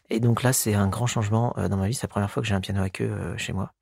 Et 0.09 0.19
donc 0.19 0.43
là, 0.43 0.53
c'est 0.53 0.73
un 0.73 0.87
grand 0.87 1.07
changement 1.07 1.53
euh, 1.57 1.67
dans 1.67 1.77
ma 1.77 1.87
vie. 1.87 1.93
C'est 1.93 2.03
la 2.03 2.09
première 2.09 2.29
fois 2.29 2.41
que 2.41 2.47
j'ai 2.47 2.55
un 2.55 2.61
piano 2.61 2.81
à 2.81 2.89
queue 2.89 3.05
euh, 3.05 3.37
chez 3.37 3.53
moi, 3.53 3.73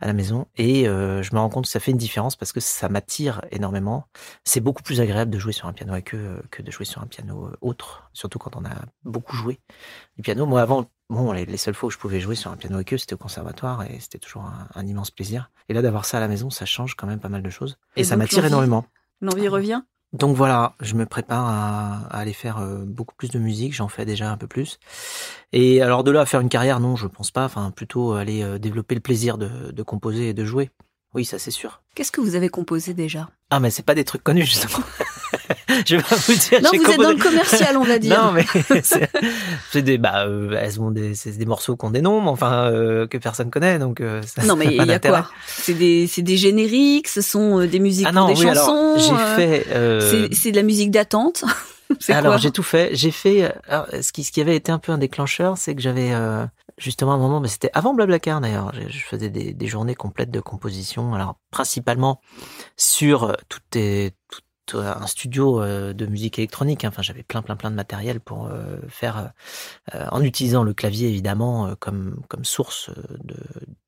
à 0.00 0.06
la 0.06 0.12
maison, 0.12 0.46
et 0.56 0.88
euh, 0.88 1.22
je 1.22 1.34
me 1.34 1.40
rends 1.40 1.48
compte 1.48 1.64
que 1.64 1.70
ça 1.70 1.80
fait 1.80 1.90
une 1.90 1.98
différence 1.98 2.36
parce 2.36 2.52
que 2.52 2.60
ça 2.60 2.88
m'attire 2.88 3.42
énormément. 3.50 4.06
C'est 4.44 4.60
beaucoup 4.60 4.82
plus 4.82 5.00
agréable 5.00 5.30
de 5.30 5.38
jouer 5.38 5.52
sur 5.52 5.66
un 5.68 5.72
piano 5.72 5.92
à 5.92 6.00
queue 6.00 6.42
que 6.50 6.62
de 6.62 6.70
jouer 6.70 6.84
sur 6.84 7.02
un 7.02 7.06
piano 7.06 7.50
autre, 7.60 8.10
surtout 8.12 8.38
quand 8.38 8.56
on 8.56 8.64
a 8.64 8.74
beaucoup 9.04 9.36
joué 9.36 9.60
du 10.16 10.22
piano. 10.22 10.46
Moi, 10.46 10.62
avant, 10.62 10.86
bon, 11.10 11.32
les, 11.32 11.56
seules 11.56 11.74
fois 11.74 11.88
où 11.88 11.90
je 11.90 11.98
pouvais 11.98 12.20
jouer 12.20 12.34
sur 12.34 12.50
un 12.50 12.56
piano 12.56 12.78
à 12.78 12.84
queue, 12.84 12.98
c'était 12.98 13.14
au 13.14 13.18
conservatoire 13.18 13.82
et 13.82 13.98
c'était 14.00 14.18
toujours 14.18 14.50
un, 14.74 14.86
immense 14.86 15.10
plaisir. 15.10 15.50
Et 15.68 15.74
là, 15.74 15.82
d'avoir 15.82 16.04
ça 16.04 16.16
à 16.16 16.20
la 16.20 16.28
maison, 16.28 16.50
ça 16.50 16.64
change 16.64 16.94
quand 16.94 17.06
même 17.06 17.20
pas 17.20 17.28
mal 17.28 17.42
de 17.42 17.50
choses. 17.50 17.78
Et, 17.96 18.04
ça 18.04 18.16
m'attire 18.16 18.44
énormément. 18.44 18.86
L'envie 19.20 19.48
revient? 19.48 19.82
Donc 20.12 20.36
voilà, 20.36 20.74
je 20.80 20.94
me 20.94 21.04
prépare 21.04 21.46
à, 21.46 22.06
aller 22.10 22.32
faire 22.32 22.58
euh, 22.58 22.84
beaucoup 22.84 23.14
plus 23.14 23.30
de 23.30 23.38
musique, 23.38 23.74
j'en 23.74 23.88
fais 23.88 24.06
déjà 24.06 24.30
un 24.30 24.36
peu 24.36 24.46
plus. 24.46 24.78
Et 25.52 25.82
alors 25.82 26.02
de 26.02 26.10
là 26.10 26.22
à 26.22 26.26
faire 26.26 26.40
une 26.40 26.48
carrière, 26.48 26.80
non, 26.80 26.96
je 26.96 27.06
pense 27.06 27.30
pas. 27.30 27.44
Enfin, 27.44 27.70
plutôt 27.70 28.12
aller 28.12 28.42
euh, 28.42 28.58
développer 28.58 28.94
le 28.94 29.02
plaisir 29.02 29.36
de 29.38 29.82
composer 29.82 30.30
et 30.30 30.34
de 30.34 30.44
jouer. 30.44 30.70
Oui, 31.14 31.24
ça 31.24 31.38
c'est 31.38 31.50
sûr. 31.50 31.82
Qu'est-ce 31.94 32.12
que 32.12 32.20
vous 32.20 32.34
avez 32.34 32.48
composé 32.48 32.94
déjà? 32.94 33.30
Ah, 33.50 33.60
mais 33.60 33.70
c'est 33.70 33.82
pas 33.82 33.94
des 33.94 34.04
trucs 34.04 34.22
connus 34.22 34.44
justement. 34.44 34.84
je 35.86 35.96
vais 35.96 36.02
pas 36.02 36.16
vous 36.16 36.34
dire. 36.34 36.62
Non, 36.62 36.70
vous 36.72 36.90
êtes 36.90 36.98
dans 36.98 37.10
le 37.10 37.16
commercial, 37.16 37.76
on 37.76 37.84
va 37.84 37.98
dire. 37.98 38.22
non, 38.22 38.32
mais 38.32 38.44
c'est 39.70 39.82
des, 39.82 39.98
bah, 39.98 40.24
euh, 40.26 40.90
des, 40.92 41.14
c'est 41.14 41.36
des 41.36 41.46
morceaux 41.46 41.76
qu'on 41.76 41.90
dénomme, 41.90 42.26
enfin 42.28 42.70
euh, 42.70 43.06
que 43.06 43.18
personne 43.18 43.50
connaît, 43.50 43.78
donc. 43.78 44.00
Euh, 44.00 44.22
ça, 44.22 44.44
non, 44.44 44.56
mais 44.56 44.66
il 44.66 44.86
y 44.86 44.92
a 44.92 44.98
quoi? 44.98 45.30
C'est 45.46 45.74
des, 45.74 46.06
c'est 46.06 46.22
des 46.22 46.36
génériques, 46.36 47.08
ce 47.08 47.20
sont 47.20 47.66
des 47.66 47.80
musiques 47.80 48.06
ah, 48.08 48.12
non, 48.12 48.28
des 48.28 48.34
oui, 48.34 48.46
chansons. 48.46 48.96
J'ai 48.96 49.36
fait. 49.36 50.32
C'est 50.34 50.52
de 50.52 50.56
la 50.56 50.62
musique 50.62 50.90
d'attente. 50.90 51.44
alors 52.08 52.38
j'ai 52.38 52.50
tout 52.50 52.62
fait. 52.62 52.90
J'ai 52.94 53.10
fait. 53.10 53.52
ce 54.00 54.12
qui, 54.12 54.24
ce 54.24 54.32
qui 54.32 54.40
avait 54.40 54.56
été 54.56 54.72
un 54.72 54.78
peu 54.78 54.92
un 54.92 54.98
déclencheur, 54.98 55.58
c'est 55.58 55.74
que 55.74 55.82
j'avais 55.82 56.12
justement 56.78 57.12
un 57.12 57.18
moment, 57.18 57.40
mais 57.40 57.48
c'était 57.48 57.70
avant 57.74 57.92
Blablacar 57.92 58.40
d'ailleurs. 58.40 58.72
Je, 58.88 58.98
faisais 59.00 59.28
des, 59.28 59.52
des, 59.52 59.66
journées 59.66 59.94
complètes 59.94 60.30
de 60.30 60.40
composition. 60.40 61.12
Alors 61.14 61.36
principalement 61.50 62.20
sur 62.76 63.36
toutes 63.48 63.62
tout 63.70 64.40
un 64.74 65.06
studio 65.06 65.62
euh, 65.62 65.92
de 65.92 66.06
musique 66.06 66.38
électronique. 66.38 66.84
Hein. 66.84 66.88
Enfin, 66.88 67.02
j'avais 67.02 67.22
plein, 67.22 67.42
plein, 67.42 67.56
plein 67.56 67.70
de 67.70 67.76
matériel 67.76 68.20
pour 68.20 68.46
euh, 68.46 68.78
faire, 68.88 69.32
euh, 69.94 70.06
en 70.10 70.22
utilisant 70.22 70.62
le 70.62 70.74
clavier 70.74 71.08
évidemment 71.08 71.74
comme 71.78 72.16
source 72.42 72.90
de, 73.24 73.36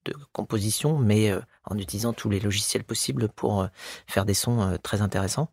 de 0.04 0.14
composition, 0.32 0.98
mais 0.98 1.32
en 1.64 1.78
utilisant 1.78 2.12
tous 2.12 2.30
les 2.30 2.40
logiciels 2.40 2.84
possibles 2.84 3.28
pour 3.28 3.66
faire 4.06 4.24
des 4.24 4.34
sons 4.34 4.78
très 4.82 5.02
intéressants. 5.02 5.50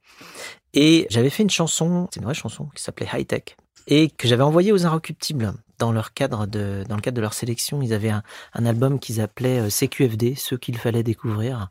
Et 0.74 1.08
j'avais 1.10 1.30
fait 1.30 1.44
une 1.44 1.50
chanson, 1.50 2.08
c'est 2.12 2.20
une 2.20 2.26
vraie 2.26 2.34
chanson 2.34 2.70
qui 2.76 2.82
s'appelait 2.82 3.10
High 3.12 3.28
Tech 3.28 3.58
et 3.88 4.10
que 4.10 4.28
j'avais 4.28 4.44
envoyée 4.44 4.72
aux 4.72 4.86
Inrecuptibles 4.86 5.54
dans 5.80 5.92
leur 5.92 6.14
cadre 6.14 6.46
de 6.46 6.84
dans 6.88 6.96
le 6.96 7.02
cadre 7.02 7.16
de 7.16 7.22
leur 7.22 7.34
sélection, 7.34 7.82
ils 7.82 7.94
avaient 7.94 8.10
un, 8.10 8.24
un 8.54 8.66
album 8.66 9.00
qu'ils 9.00 9.22
appelaient 9.22 9.60
euh, 9.60 9.70
CQFD, 9.70 10.36
ceux 10.36 10.58
qu'il 10.58 10.78
fallait 10.78 11.04
découvrir, 11.04 11.70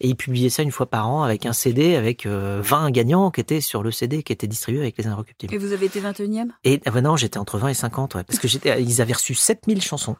et 0.00 0.08
ils 0.08 0.16
publiaient 0.16 0.50
ça 0.50 0.62
une 0.62 0.72
fois 0.72 0.86
par 0.86 1.08
an 1.08 1.22
avec 1.22 1.46
un 1.46 1.52
CD 1.52 1.96
avec 1.96 2.26
20 2.26 2.30
euh, 2.30 2.90
gagnants 2.90 3.30
qui 3.30 3.40
étaient 3.40 3.60
sur 3.60 3.82
le 3.82 3.90
CD 3.90 4.22
qui 4.22 4.32
était 4.32 4.46
distribué 4.46 4.80
avec 4.80 4.98
les 4.98 5.06
Inrecuptibles. 5.06 5.54
Et 5.54 5.58
vous 5.58 5.72
avez 5.72 5.86
été 5.86 6.00
21e 6.00 6.48
Et 6.64 6.80
ah 6.84 6.90
ben 6.90 7.02
non, 7.02 7.16
j'étais 7.16 7.38
entre 7.38 7.58
20 7.58 7.68
et 7.68 7.74
50 7.74 8.14
ouais, 8.14 8.24
parce 8.24 8.38
que 8.38 8.48
j'étais 8.48 8.82
ils 8.82 9.00
avaient 9.00 9.12
reçu 9.12 9.34
7000 9.34 9.82
chansons. 9.82 10.16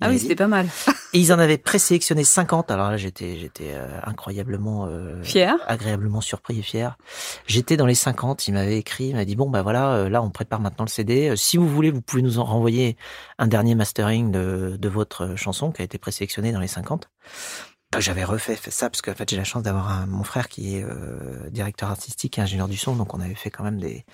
Ah 0.00 0.10
oui, 0.10 0.18
c'était 0.18 0.36
pas 0.36 0.46
mal. 0.46 0.66
Et 1.14 1.20
ils 1.20 1.32
en 1.32 1.38
avaient 1.38 1.56
présélectionné 1.56 2.22
50. 2.22 2.70
Alors 2.70 2.90
là, 2.90 2.96
j'étais, 2.98 3.36
j'étais 3.38 3.72
euh, 3.72 3.98
incroyablement 4.04 4.86
euh, 4.86 5.22
fier, 5.22 5.56
agréablement 5.66 6.20
surpris 6.20 6.58
et 6.58 6.62
fier. 6.62 6.98
J'étais 7.46 7.78
dans 7.78 7.86
les 7.86 7.94
50. 7.94 8.46
Il 8.48 8.52
m'avait 8.52 8.76
écrit, 8.76 9.08
il 9.08 9.14
m'a 9.14 9.24
dit 9.24 9.36
bon 9.36 9.48
bah 9.48 9.62
voilà, 9.62 9.92
euh, 9.94 10.08
là 10.10 10.22
on 10.22 10.30
prépare 10.30 10.60
maintenant 10.60 10.84
le 10.84 10.90
CD. 10.90 11.34
Si 11.36 11.56
vous 11.56 11.68
voulez, 11.68 11.90
vous 11.90 12.02
pouvez 12.02 12.22
nous 12.22 12.38
en 12.38 12.44
renvoyer 12.44 12.98
un 13.38 13.46
dernier 13.46 13.74
mastering 13.74 14.30
de, 14.30 14.76
de 14.78 14.88
votre 14.88 15.36
chanson 15.36 15.72
qui 15.72 15.80
a 15.80 15.84
été 15.86 15.96
présélectionné 15.96 16.52
dans 16.52 16.60
les 16.60 16.68
50. 16.68 17.08
Bah, 17.96 18.00
j'avais 18.00 18.24
refait 18.24 18.58
ça 18.68 18.90
parce 18.90 19.00
qu'en 19.00 19.14
fait 19.14 19.30
j'ai 19.30 19.38
la 19.38 19.44
chance 19.44 19.62
d'avoir 19.62 20.06
mon 20.06 20.22
frère 20.22 20.48
qui 20.48 20.76
est 20.76 20.84
euh, 20.84 21.48
directeur 21.48 21.88
artistique 21.88 22.36
et 22.36 22.42
ingénieur 22.42 22.68
du 22.68 22.76
son, 22.76 22.94
donc 22.94 23.14
on 23.14 23.20
avait 23.20 23.34
fait 23.34 23.48
quand 23.48 23.64
même 23.64 23.80
des, 23.80 24.04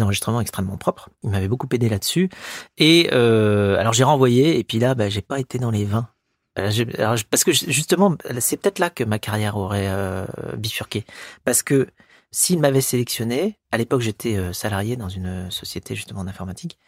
enregistrements 0.00 0.40
extrêmement 0.40 0.76
propres. 0.76 1.08
Il 1.24 1.30
m'avait 1.30 1.48
beaucoup 1.48 1.66
aidé 1.72 1.88
là-dessus. 1.88 2.30
Et 2.78 3.10
euh, 3.12 3.80
alors 3.80 3.94
j'ai 3.94 4.04
renvoyé 4.04 4.60
et 4.60 4.62
puis 4.62 4.78
là 4.78 4.94
bah, 4.94 5.08
j'ai 5.08 5.22
pas 5.22 5.40
été 5.40 5.58
dans 5.58 5.72
les 5.72 5.84
20. 5.84 6.08
Alors, 6.54 7.16
parce 7.28 7.42
que 7.42 7.50
justement 7.50 8.14
c'est 8.38 8.58
peut-être 8.58 8.78
là 8.78 8.90
que 8.90 9.02
ma 9.02 9.18
carrière 9.18 9.56
aurait 9.56 9.88
euh, 9.88 10.24
bifurqué 10.56 11.04
parce 11.44 11.64
que 11.64 11.88
s'il 12.30 12.60
m'avait 12.60 12.80
sélectionné, 12.80 13.58
à 13.72 13.76
l'époque 13.76 14.02
j'étais 14.02 14.36
euh, 14.36 14.52
salarié 14.52 14.94
dans 14.94 15.08
une 15.08 15.50
société 15.50 15.96
justement 15.96 16.22
d'informatique, 16.22 16.78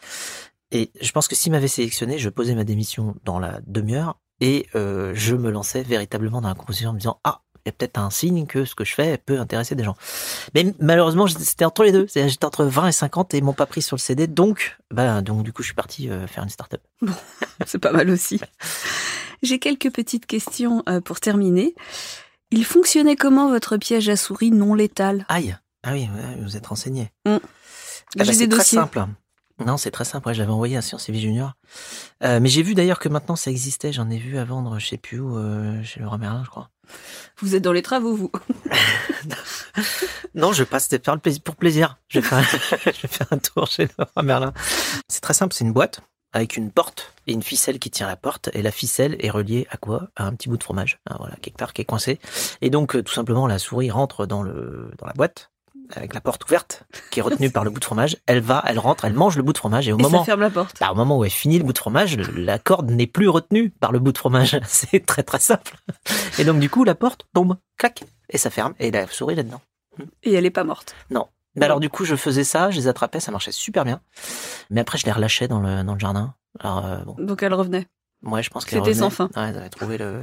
et 0.70 0.92
je 1.01 1.11
pense 1.11 1.27
que 1.27 1.35
s'il 1.35 1.51
m'avait 1.51 1.66
sélectionné, 1.66 2.16
je 2.16 2.29
posais 2.29 2.55
ma 2.55 2.62
démission 2.62 3.16
dans 3.24 3.40
la 3.40 3.61
demi-heure 3.66 4.20
et 4.40 4.66
euh, 4.74 5.12
je 5.14 5.35
me 5.35 5.51
lançais 5.51 5.83
véritablement 5.83 6.40
dans 6.40 6.48
la 6.48 6.55
composition 6.55 6.90
en 6.90 6.92
me 6.92 6.98
disant 6.98 7.20
ah 7.24 7.42
il 7.64 7.68
y 7.68 7.70
a 7.70 7.72
peut-être 7.72 7.98
un 7.98 8.11
signe 8.11 8.46
que 8.46 8.64
ce 8.64 8.74
que 8.74 8.85
je 8.85 8.94
fais 8.94 9.18
peut 9.18 9.38
intéresser 9.38 9.74
des 9.74 9.85
gens. 9.85 9.96
Mais 10.55 10.72
malheureusement, 10.81 11.27
c'était 11.27 11.64
entre 11.64 11.83
les 11.83 11.92
deux. 11.92 12.07
J'étais 12.14 12.44
entre 12.44 12.64
20 12.64 12.88
et 12.88 12.92
50 12.92 13.35
et 13.35 13.38
ils 13.38 13.44
m'ont 13.44 13.53
pas 13.53 13.66
pris 13.66 13.83
sur 13.83 13.96
le 13.96 14.01
CD. 14.01 14.27
Donc, 14.27 14.79
bah, 14.90 15.20
donc 15.20 15.42
du 15.42 15.53
coup, 15.53 15.62
je 15.62 15.68
suis 15.68 15.74
parti 15.74 16.09
euh, 16.09 16.27
faire 16.27 16.44
une 16.44 16.51
start-up. 16.51 16.81
Bon, 17.03 17.12
c'est 17.66 17.79
pas 17.79 17.92
mal 17.92 18.09
aussi. 18.09 18.40
J'ai 19.42 19.59
quelques 19.59 19.92
petites 19.92 20.27
questions 20.27 20.83
euh, 20.88 21.01
pour 21.01 21.20
terminer. 21.20 21.74
Il 22.51 22.64
fonctionnait 22.64 23.16
comment 23.16 23.48
votre 23.51 23.77
piège 23.77 24.09
à 24.09 24.16
souris 24.16 24.51
non 24.51 24.74
létal? 24.74 25.27
Aïe 25.29 25.57
Ah 25.83 25.92
oui, 25.92 26.09
vous 26.40 26.57
êtes 26.57 26.66
renseigné. 26.66 27.12
Mmh. 27.27 27.37
Ah 28.18 28.24
bah, 28.24 28.33
c'est 28.33 28.48
très 28.48 28.64
simple. 28.64 29.05
Non, 29.64 29.76
c'est 29.76 29.90
très 29.90 30.04
simple. 30.04 30.32
je 30.32 30.38
l'avais 30.38 30.52
envoyé 30.52 30.76
à 30.76 30.82
Sciences 30.82 31.08
et 31.08 31.12
Vie 31.12 31.20
Junior. 31.20 31.54
Euh, 32.22 32.38
mais 32.40 32.48
j'ai 32.48 32.62
vu 32.62 32.74
d'ailleurs 32.74 32.98
que 32.98 33.08
maintenant 33.08 33.36
ça 33.36 33.50
existait. 33.50 33.92
J'en 33.92 34.08
ai 34.08 34.18
vu 34.18 34.38
à 34.38 34.44
vendre, 34.44 34.78
je 34.78 34.86
sais 34.86 34.98
plus 34.98 35.18
où, 35.18 35.36
euh, 35.36 35.82
chez 35.82 36.00
Laurent 36.00 36.18
Merlin, 36.18 36.42
je 36.44 36.50
crois. 36.50 36.70
Vous 37.40 37.54
êtes 37.54 37.62
dans 37.62 37.72
les 37.72 37.82
travaux, 37.82 38.14
vous 38.14 38.32
Non, 40.34 40.52
je 40.52 40.64
passe 40.64 40.88
faire 40.88 41.14
le 41.14 41.20
plaisir, 41.20 41.42
pour 41.42 41.56
plaisir. 41.56 41.98
Je 42.08 42.20
vais, 42.20 42.26
faire, 42.26 42.42
je 42.84 43.02
vais 43.02 43.08
faire 43.08 43.26
un 43.30 43.38
tour 43.38 43.66
chez 43.66 43.88
Laurent 43.98 44.22
Merlin. 44.22 44.52
C'est 45.08 45.20
très 45.20 45.34
simple. 45.34 45.54
C'est 45.54 45.64
une 45.64 45.72
boîte 45.72 46.00
avec 46.32 46.56
une 46.56 46.70
porte 46.70 47.14
et 47.26 47.32
une 47.32 47.42
ficelle 47.42 47.78
qui 47.78 47.90
tient 47.90 48.06
la 48.06 48.16
porte. 48.16 48.50
Et 48.54 48.62
la 48.62 48.70
ficelle 48.70 49.16
est 49.18 49.30
reliée 49.30 49.66
à 49.70 49.76
quoi? 49.76 50.08
À 50.14 50.24
un 50.24 50.34
petit 50.34 50.48
bout 50.48 50.56
de 50.56 50.62
fromage. 50.62 51.00
Hein, 51.10 51.16
voilà, 51.18 51.36
quelque 51.36 51.58
part 51.58 51.72
qui 51.72 51.82
est 51.82 51.86
coincé. 51.86 52.20
Et 52.60 52.70
donc, 52.70 52.94
euh, 52.94 53.02
tout 53.02 53.12
simplement, 53.12 53.46
la 53.46 53.58
souris 53.58 53.90
rentre 53.90 54.26
dans 54.26 54.42
le 54.42 54.90
dans 54.98 55.06
la 55.06 55.14
boîte 55.14 55.50
avec 55.94 56.14
la 56.14 56.20
porte 56.20 56.44
ouverte, 56.44 56.85
qui 57.11 57.20
est 57.20 57.22
retenue 57.22 57.51
par 57.51 57.64
le 57.64 57.70
bout 57.70 57.81
de 57.81 57.85
fromage, 57.85 58.16
elle 58.27 58.40
va, 58.40 58.62
elle 58.66 58.79
rentre, 58.79 59.05
elle 59.05 59.14
mange 59.14 59.37
le 59.37 59.42
bout 59.42 59.53
de 59.53 59.59
fromage 59.59 59.88
et 59.88 59.92
au 59.92 59.98
moment, 59.98 60.20
ça 60.20 60.24
ferme 60.24 60.40
la 60.40 60.51
porte. 60.51 60.79
Bah, 60.81 60.90
au 60.92 60.94
moment 60.94 61.18
où 61.18 61.24
elle 61.24 61.31
finit 61.31 61.59
le 61.59 61.64
bout 61.64 61.72
de 61.72 61.79
fromage, 61.79 62.16
la 62.16 62.59
corde 62.59 62.90
n'est 62.90 63.07
plus 63.07 63.29
retenue 63.29 63.70
par 63.70 63.92
le 63.92 63.98
bout 63.98 64.12
de 64.12 64.18
fromage. 64.18 64.59
C'est 64.66 65.05
très 65.05 65.22
très 65.22 65.38
simple. 65.38 65.77
Et 66.38 66.44
donc 66.44 66.59
du 66.61 66.70
coup, 66.70 66.85
la 66.85 66.94
porte 66.94 67.27
tombe, 67.35 67.57
clac, 67.77 68.05
et 68.31 68.38
ça 68.38 68.51
ferme 68.51 68.74
et 68.79 68.90
la 68.90 69.07
souris 69.07 69.35
là-dedans. 69.35 69.61
Et 70.22 70.35
elle 70.35 70.46
est 70.46 70.51
pas 70.51 70.64
morte. 70.64 70.94
Non. 71.11 71.27
Mais 71.57 71.64
alors 71.64 71.81
du 71.81 71.88
coup, 71.88 72.05
je 72.05 72.14
faisais 72.14 72.44
ça, 72.44 72.70
je 72.70 72.77
les 72.77 72.88
attrapais, 72.88 73.20
ça 73.20 73.33
marchait 73.33 73.53
super 73.53 73.85
bien. 73.85 74.01
Mais 74.70 74.81
après, 74.81 74.98
je 74.98 75.07
les 75.07 75.12
relâchais 75.12 75.48
dans 75.48 75.61
le 75.61 75.83
dans 75.83 75.94
le 75.94 75.98
jardin. 76.01 76.35
Alors, 76.61 76.85
euh, 76.85 76.98
bon. 77.05 77.16
Donc 77.18 77.42
elle 77.42 77.55
revenait. 77.55 77.87
Ouais, 78.22 78.42
je 78.42 78.51
pense 78.51 78.64
qu'elle 78.64 78.81
C'était 78.81 78.94
sans 78.94 79.11
fin. 79.11 79.27
Ouais, 79.37 79.48
elle 79.48 79.57
avait 79.57 79.68
trouvé 79.68 79.98
le 79.98 80.22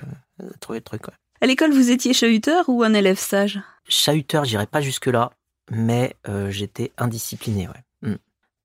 trouvé 0.60 0.80
le 0.80 0.84
truc. 0.84 1.08
Ouais. 1.08 1.14
À 1.42 1.48
l'école, 1.48 1.72
vous 1.72 1.92
étiez 1.92 2.14
chahuteur 2.14 2.70
ou 2.70 2.84
un 2.84 2.94
élève 2.94 3.20
sage? 3.20 3.60
Chahuteur, 3.88 4.46
j'irais 4.46 4.68
pas 4.68 4.82
jusque 4.82 5.08
là 5.08 5.32
mais 5.70 6.16
euh, 6.28 6.50
j'étais 6.52 6.92
indiscipliné, 6.98 7.68
ouais. 7.68 7.84
Hmm. 8.10 8.18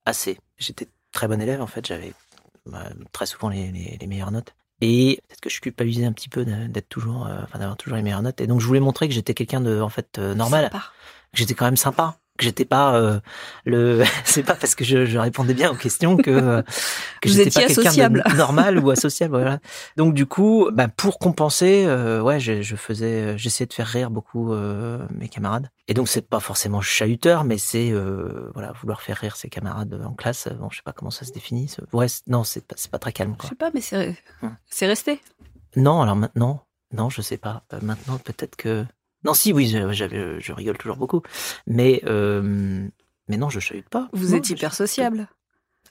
Assez. 0.05 0.39
J'étais 0.59 0.89
très 1.13 1.29
bon 1.29 1.41
élève, 1.41 1.61
en 1.63 1.67
fait, 1.67 1.87
j'avais 1.87 2.13
bah, 2.67 2.91
très 3.13 3.27
souvent 3.27 3.49
les, 3.49 3.71
les, 3.99 4.07
meilleures 4.07 4.31
notes. 4.31 4.55
Et 4.81 5.21
peut-être 5.29 5.41
que 5.41 5.51
je 5.51 5.61
culpabilisais 5.61 6.07
un 6.07 6.13
petit 6.13 6.29
peu 6.29 6.45
d'être 6.45 6.89
toujours, 6.89 7.27
euh, 7.27 7.41
enfin 7.43 7.59
d'avoir 7.59 7.77
toujours 7.77 7.97
les 7.97 8.03
meilleures 8.03 8.23
notes. 8.23 8.41
Et 8.41 8.47
donc 8.47 8.61
je 8.61 8.67
voulais 8.67 8.81
montrer 8.81 9.09
que 9.09 9.15
j'étais 9.15 9.35
quelqu'un 9.35 9.61
de, 9.61 9.81
en 9.81 9.89
fait, 9.89 10.19
euh, 10.19 10.35
normal. 10.35 10.71
J'étais 11.33 11.55
quand 11.55 11.67
même 11.67 11.77
sympa 11.77 12.19
que 12.40 12.44
j'étais 12.44 12.64
pas 12.64 12.96
euh, 12.96 13.20
le 13.66 14.03
c'est 14.24 14.42
pas 14.42 14.55
parce 14.55 14.74
que 14.74 14.83
je, 14.83 15.05
je, 15.05 15.18
répondais 15.18 15.53
bien 15.53 15.70
aux 15.70 15.76
questions 15.76 16.16
que 16.16 16.62
que 17.20 17.29
j'étais 17.29 17.50
pas 17.50 17.66
quelqu'un 17.66 18.09
de 18.09 18.37
normal 18.37 18.79
ou 18.79 18.90
associable 18.96 19.37
voilà. 19.37 19.59
Donc 19.96 20.14
du 20.14 20.26
coup 20.26 20.70
bah, 20.72 20.88
pour 20.88 21.18
compenser 21.18 21.85
euh, 21.87 22.22
ouais 22.22 22.40
je, 22.40 22.62
je 22.62 22.76
faisais 22.76 23.37
j'essayais 23.37 23.66
de 23.66 23.72
faire 23.74 23.87
rire 23.87 24.11
beaucoup 24.11 24.53
euh, 24.53 25.07
mes 25.11 25.29
camarades. 25.29 25.70
Et 25.87 25.94
donc 25.94 26.09
c'est 26.09 26.26
pas 26.26 26.40
forcément 26.40 26.81
chahuteur 26.81 27.44
mais 27.44 27.59
c'est 27.59 27.92
voilà 28.55 28.72
vouloir 28.81 29.03
faire 29.03 29.18
rire 29.18 29.37
ses 29.37 29.48
camarades 29.48 30.00
en 30.05 30.14
classe 30.14 30.48
bon 30.59 30.70
je 30.70 30.76
sais 30.76 30.83
pas 30.83 30.92
comment 30.92 31.11
ça 31.11 31.24
se 31.24 31.33
définit 31.33 31.70
ouais 31.92 32.07
non 32.26 32.42
c'est 32.44 32.66
pas 32.66 32.74
c'est 32.79 32.90
pas 32.90 32.98
très 32.98 33.12
calme 33.12 33.37
quoi. 33.37 33.44
je 33.44 33.48
sais 33.50 33.55
pas 33.57 33.70
mais 33.74 33.81
c'est 33.81 34.16
hum. 34.42 34.57
c'est 34.70 34.87
resté. 34.87 35.20
Non 35.76 36.00
alors 36.00 36.16
maintenant 36.16 36.64
non 36.92 37.11
je 37.11 37.20
sais 37.20 37.37
pas. 37.37 37.64
Maintenant 37.83 38.18
peut-être 38.18 38.57
que 38.57 38.87
non, 39.24 39.35
si, 39.35 39.52
oui, 39.52 39.68
je, 39.68 40.38
je, 40.40 40.52
rigole 40.52 40.78
toujours 40.78 40.96
beaucoup. 40.96 41.22
Mais, 41.66 42.02
euh, 42.06 42.87
mais 43.28 43.37
non, 43.37 43.50
je 43.50 43.61
chahute 43.61 43.88
pas. 43.88 44.09
Vous 44.12 44.35
êtes 44.35 44.48
hyper 44.48 44.74
sociable. 44.74 45.28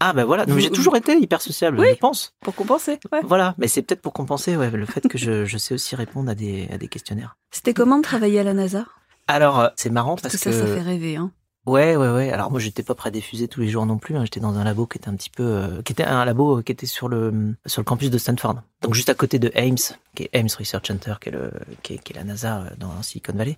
Ah 0.01 0.13
ben 0.13 0.23
voilà, 0.23 0.45
j'ai 0.57 0.69
toujours 0.69 0.95
été 0.95 1.17
hyper 1.17 1.41
sociable, 1.41 1.85
je 1.85 1.95
pense. 1.95 2.33
Pour 2.39 2.55
compenser. 2.55 2.99
Ouais. 3.11 3.19
Voilà, 3.23 3.53
mais 3.57 3.67
c'est 3.67 3.81
peut-être 3.81 4.01
pour 4.01 4.13
compenser 4.13 4.55
ouais, 4.55 4.71
le 4.71 4.85
fait 4.85 5.05
que 5.09 5.17
je, 5.17 5.43
je, 5.43 5.57
sais 5.57 5.73
aussi 5.73 5.93
répondre 5.95 6.29
à 6.29 6.35
des, 6.35 6.69
à 6.71 6.77
des 6.77 6.87
questionnaires. 6.87 7.35
C'était 7.51 7.73
comment 7.73 7.97
de 7.97 8.03
travailler 8.03 8.39
à 8.39 8.43
la 8.43 8.53
NASA? 8.53 8.85
Alors, 9.27 9.59
euh, 9.59 9.67
c'est 9.75 9.89
marrant 9.89 10.15
parce, 10.15 10.37
que, 10.37 10.39
ça, 10.39 10.53
ça 10.53 10.65
fait 10.65 10.81
rêver. 10.81 11.17
Hein. 11.17 11.31
Ouais, 11.69 11.95
ouais, 11.95 12.09
ouais. 12.09 12.31
Alors 12.31 12.49
moi, 12.49 12.59
j'étais 12.59 12.83
pas 12.83 12.95
prêt 12.95 13.09
à 13.09 13.11
diffuser 13.11 13.47
tous 13.47 13.61
les 13.61 13.69
jours 13.69 13.85
non 13.85 13.97
plus. 13.97 14.15
Hein. 14.17 14.23
J'étais 14.25 14.39
dans 14.39 14.57
un 14.57 14.63
labo 14.63 14.87
qui 14.87 14.97
était 14.97 15.09
un 15.09 15.15
petit 15.15 15.29
peu, 15.29 15.43
euh, 15.43 15.81
qui 15.83 15.93
était 15.93 16.03
un 16.03 16.25
labo 16.25 16.61
qui 16.63 16.71
était 16.71 16.87
sur 16.87 17.07
le 17.07 17.53
sur 17.65 17.81
le 17.81 17.85
campus 17.85 18.09
de 18.09 18.17
Stanford, 18.17 18.61
donc 18.81 18.93
juste 18.93 19.09
à 19.09 19.13
côté 19.13 19.39
de 19.39 19.51
Ames, 19.55 19.77
qui 20.15 20.23
est 20.23 20.35
Ames 20.35 20.47
Research 20.57 20.87
Center, 20.87 21.15
qui 21.21 21.29
est 21.29 21.31
le 21.31 21.51
qui 21.83 21.93
est, 21.93 22.15
la 22.15 22.23
NASA 22.23 22.61
euh, 22.61 22.69
dans 22.77 23.01
Silicon 23.03 23.33
Valley. 23.33 23.57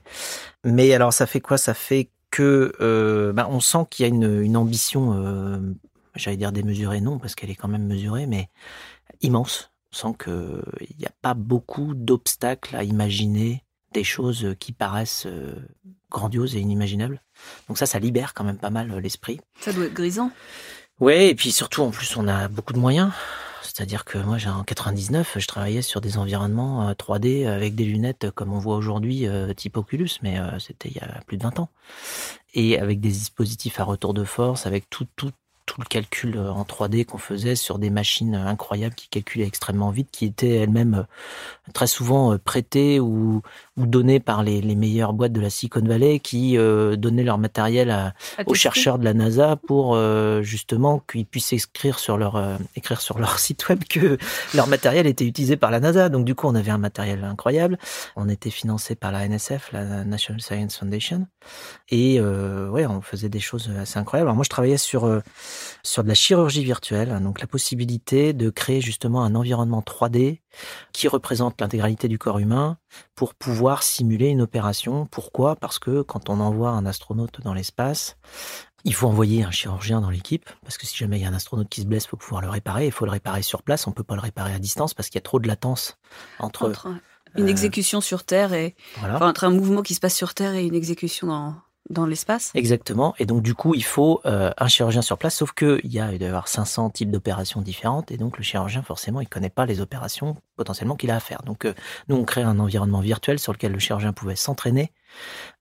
Mais 0.64 0.94
alors, 0.94 1.14
ça 1.14 1.26
fait 1.26 1.42
quoi? 1.42 1.58
Ça 1.58 1.74
fait 1.74 2.10
que 2.32 2.74
euh, 2.82 3.34
bah, 3.34 3.48
on 3.50 3.60
sent 3.60 3.86
qu'il 3.90 4.06
y 4.06 4.10
a 4.10 4.14
une, 4.14 4.58
ambition, 4.58 5.14
euh, 5.14 5.60
j'allais 6.16 6.38
dire 6.38 6.52
démesurée, 6.52 7.02
non, 7.02 7.20
parce 7.20 7.36
qu'elle 7.36 7.50
est 7.50 7.56
quand 7.56 7.68
même 7.68 7.86
mesurée, 7.86 8.26
mais 8.26 8.50
immense. 9.22 9.72
On 9.94 9.96
sent 9.96 10.18
qu'il 10.24 10.98
n'y 10.98 11.06
a 11.06 11.12
pas 11.22 11.34
beaucoup 11.34 11.94
d'obstacles 11.94 12.76
à 12.76 12.84
imaginer 12.84 13.64
des 13.94 14.06
choses 14.06 14.56
qui 14.60 14.72
paraissent 14.72 15.28
grandiose 16.12 16.56
et 16.56 16.60
inimaginable. 16.60 17.22
Donc 17.68 17.78
ça, 17.78 17.86
ça 17.86 17.98
libère 18.00 18.34
quand 18.34 18.44
même 18.44 18.58
pas 18.58 18.70
mal 18.70 18.96
l'esprit. 18.98 19.40
Ça 19.60 19.74
doit 19.74 19.86
être 19.86 19.94
grisant. 19.94 20.32
Ouais, 21.00 21.30
et 21.30 21.36
puis 21.36 21.52
surtout, 21.52 21.82
en 21.82 21.90
plus, 21.90 22.16
on 22.18 22.28
a 22.28 22.48
beaucoup 22.48 22.74
de 22.74 22.80
moyens. 22.80 23.12
C'est-à-dire 23.64 24.06
que 24.06 24.18
moi, 24.20 24.38
en 24.48 24.64
99, 24.64 25.38
je 25.40 25.48
travaillais 25.48 25.82
sur 25.82 26.02
des 26.02 26.18
environnements 26.18 26.92
3D 26.92 27.48
avec 27.48 27.74
des 27.74 27.86
lunettes 27.86 28.30
comme 28.32 28.54
on 28.54 28.60
voit 28.60 28.76
aujourd'hui, 28.76 29.28
type 29.56 29.78
Oculus, 29.78 30.10
mais 30.22 30.40
c'était 30.60 30.90
il 30.90 30.96
y 30.96 31.00
a 31.00 31.22
plus 31.26 31.38
de 31.38 31.44
20 31.44 31.60
ans. 31.60 31.70
Et 32.54 32.78
avec 32.78 33.00
des 33.00 33.10
dispositifs 33.10 33.80
à 33.80 33.84
retour 33.84 34.14
de 34.14 34.26
force, 34.26 34.68
avec 34.68 34.90
tout, 34.90 35.08
tout, 35.16 35.32
tout 35.72 35.80
le 35.80 35.86
calcul 35.86 36.38
euh, 36.38 36.52
en 36.52 36.64
3D 36.64 37.06
qu'on 37.06 37.18
faisait 37.18 37.56
sur 37.56 37.80
des 37.80 37.90
machines 37.90 38.36
incroyables 38.36 38.96
qui 38.96 39.08
calculaient 39.08 39.46
extrêmement 39.46 39.90
vite, 39.90 40.10
qui 40.12 40.26
étaient 40.26 40.56
elles-mêmes 40.56 41.06
euh, 41.06 41.72
très 41.74 41.88
souvent 41.88 42.34
euh, 42.34 42.38
prêtées 42.38 43.00
ou, 43.00 43.42
ou 43.78 43.86
données 43.86 44.20
par 44.20 44.44
les, 44.44 44.62
les, 44.62 44.76
meilleures 44.76 45.14
boîtes 45.14 45.32
de 45.32 45.40
la 45.40 45.50
Silicon 45.50 45.82
Valley, 45.82 46.20
qui 46.20 46.58
donnaient 46.58 47.24
leur 47.24 47.38
matériel 47.38 48.14
aux 48.46 48.54
chercheurs 48.54 49.00
de 49.00 49.06
la 49.06 49.14
NASA 49.14 49.56
pour 49.56 49.98
justement 50.42 51.00
qu'ils 51.00 51.26
puissent 51.26 51.54
écrire 51.54 52.00
sur 52.00 52.18
leur 52.18 52.58
écrire 52.76 53.02
sur 53.02 53.20
leur 53.20 53.40
site 53.40 53.70
web 53.70 53.84
que 53.90 54.18
leur 54.54 54.68
matériel 54.68 55.08
était 55.08 55.26
utilisé 55.26 55.56
par 55.56 55.72
la 55.72 55.80
NASA. 55.80 56.10
Donc 56.10 56.26
du 56.26 56.36
coup, 56.36 56.48
on 56.48 56.56
avait 56.56 56.72
un 56.72 56.78
matériel 56.78 57.24
incroyable. 57.24 57.78
On 58.16 58.28
était 58.28 58.50
financé 58.50 58.96
par 58.96 59.12
la 59.12 59.28
NSF, 59.28 59.72
la 59.72 60.04
National 60.04 60.42
Science 60.42 60.78
Foundation, 60.78 61.28
et 61.90 62.20
ouais, 62.20 62.86
on 62.86 63.02
faisait 63.02 63.30
des 63.30 63.40
choses 63.40 63.72
assez 63.80 63.98
incroyables. 63.98 64.28
Alors 64.28 64.36
moi, 64.36 64.44
je 64.44 64.50
travaillais 64.50 64.78
sur 64.78 65.22
sur 65.84 66.04
de 66.04 66.08
la 66.08 66.14
chirurgie 66.14 66.64
virtuelle, 66.64 67.20
donc 67.22 67.42
la 67.42 67.48
possibilité 67.48 68.34
de 68.34 68.50
créer 68.50 68.82
justement 68.82 69.24
un 69.24 69.36
environnement 69.36 69.82
3D 69.82 70.42
qui 70.94 71.08
représente 71.08 71.60
l'intégralité 71.62 72.08
du 72.08 72.18
corps 72.18 72.40
humain 72.40 72.78
pour 73.16 73.34
pouvoir 73.36 73.84
simuler 73.84 74.28
une 74.28 74.42
opération. 74.42 75.08
Pourquoi? 75.08 75.56
Parce 75.56 75.80
que 75.80 76.02
quand 76.02 76.30
on 76.30 76.40
envoie 76.40 76.72
un 76.72 76.86
astronaute 76.86 77.42
dans 77.42 77.54
l'espace, 77.54 78.18
il 78.84 78.94
faut 78.94 79.08
envoyer 79.08 79.44
un 79.44 79.52
chirurgien 79.52 80.02
dans 80.02 80.10
l'équipe, 80.10 80.50
parce 80.64 80.78
que 80.78 80.88
si 80.88 80.98
jamais 80.98 81.20
il 81.20 81.22
y 81.22 81.26
a 81.26 81.30
un 81.30 81.34
astronaute 81.34 81.70
qui 81.70 81.82
se 81.82 81.86
blesse, 81.86 82.06
il 82.06 82.10
faut 82.10 82.18
pouvoir 82.18 82.42
le 82.42 82.50
réparer. 82.50 82.88
Il 82.88 82.92
faut 82.92 83.06
le 83.06 83.12
réparer 83.12 83.44
sur 83.44 83.64
place, 83.64 83.88
on 83.88 83.92
peut 83.92 84.04
pas 84.04 84.16
le 84.16 84.22
réparer 84.22 84.54
à 84.54 84.60
distance 84.60 84.94
parce 84.94 85.10
qu'il 85.10 85.16
y 85.16 85.20
a 85.20 85.24
trop 85.24 85.40
de 85.40 85.48
latence 85.48 85.98
entre... 86.40 86.72
une 87.36 87.46
euh, 87.46 87.48
exécution 87.48 88.02
sur 88.02 88.24
Terre 88.24 88.54
et... 88.54 88.76
entre 89.04 89.44
un 89.44 89.52
mouvement 89.52 89.84
qui 89.84 89.94
se 89.94 90.00
passe 90.00 90.16
sur 90.16 90.34
Terre 90.34 90.56
et 90.56 90.66
une 90.66 90.76
exécution 90.76 91.28
dans 91.28 91.56
dans 91.92 92.06
l'espace. 92.06 92.52
Exactement. 92.56 93.14
Et 93.20 93.26
donc, 93.26 93.42
du 93.42 93.54
coup, 93.54 93.76
il 93.76 93.84
faut 93.84 94.22
euh, 94.26 94.52
un 94.58 94.68
chirurgien 94.68 95.02
sur 95.02 95.18
place, 95.18 95.36
sauf 95.36 95.52
qu'il 95.54 95.80
y 95.84 96.00
a, 96.00 96.12
il 96.12 96.20
doit 96.20 96.26
y 96.26 96.30
avoir 96.30 96.48
500 96.48 96.90
types 96.92 97.12
d'opérations 97.12 97.62
différentes. 97.62 98.12
Et 98.12 98.18
donc, 98.18 98.38
le 98.38 98.44
chirurgien, 98.44 98.82
forcément, 98.82 99.22
il 99.22 99.28
connaît 99.28 99.50
pas 99.50 99.66
les 99.66 99.82
opérations 99.82 100.38
potentiellement 100.56 100.96
qu'il 100.96 101.12
a 101.12 101.16
à 101.16 101.20
faire. 101.20 101.44
Donc, 101.44 101.66
euh, 101.66 101.74
nous, 102.08 102.16
on 102.16 102.24
crée 102.24 102.42
un 102.44 102.60
environnement 102.60 103.02
virtuel 103.02 103.40
sur 103.40 103.54
lequel 103.54 103.72
le 103.72 103.80
chirurgien 103.80 104.14
pouvait 104.14 104.36
s'entraîner 104.36 104.92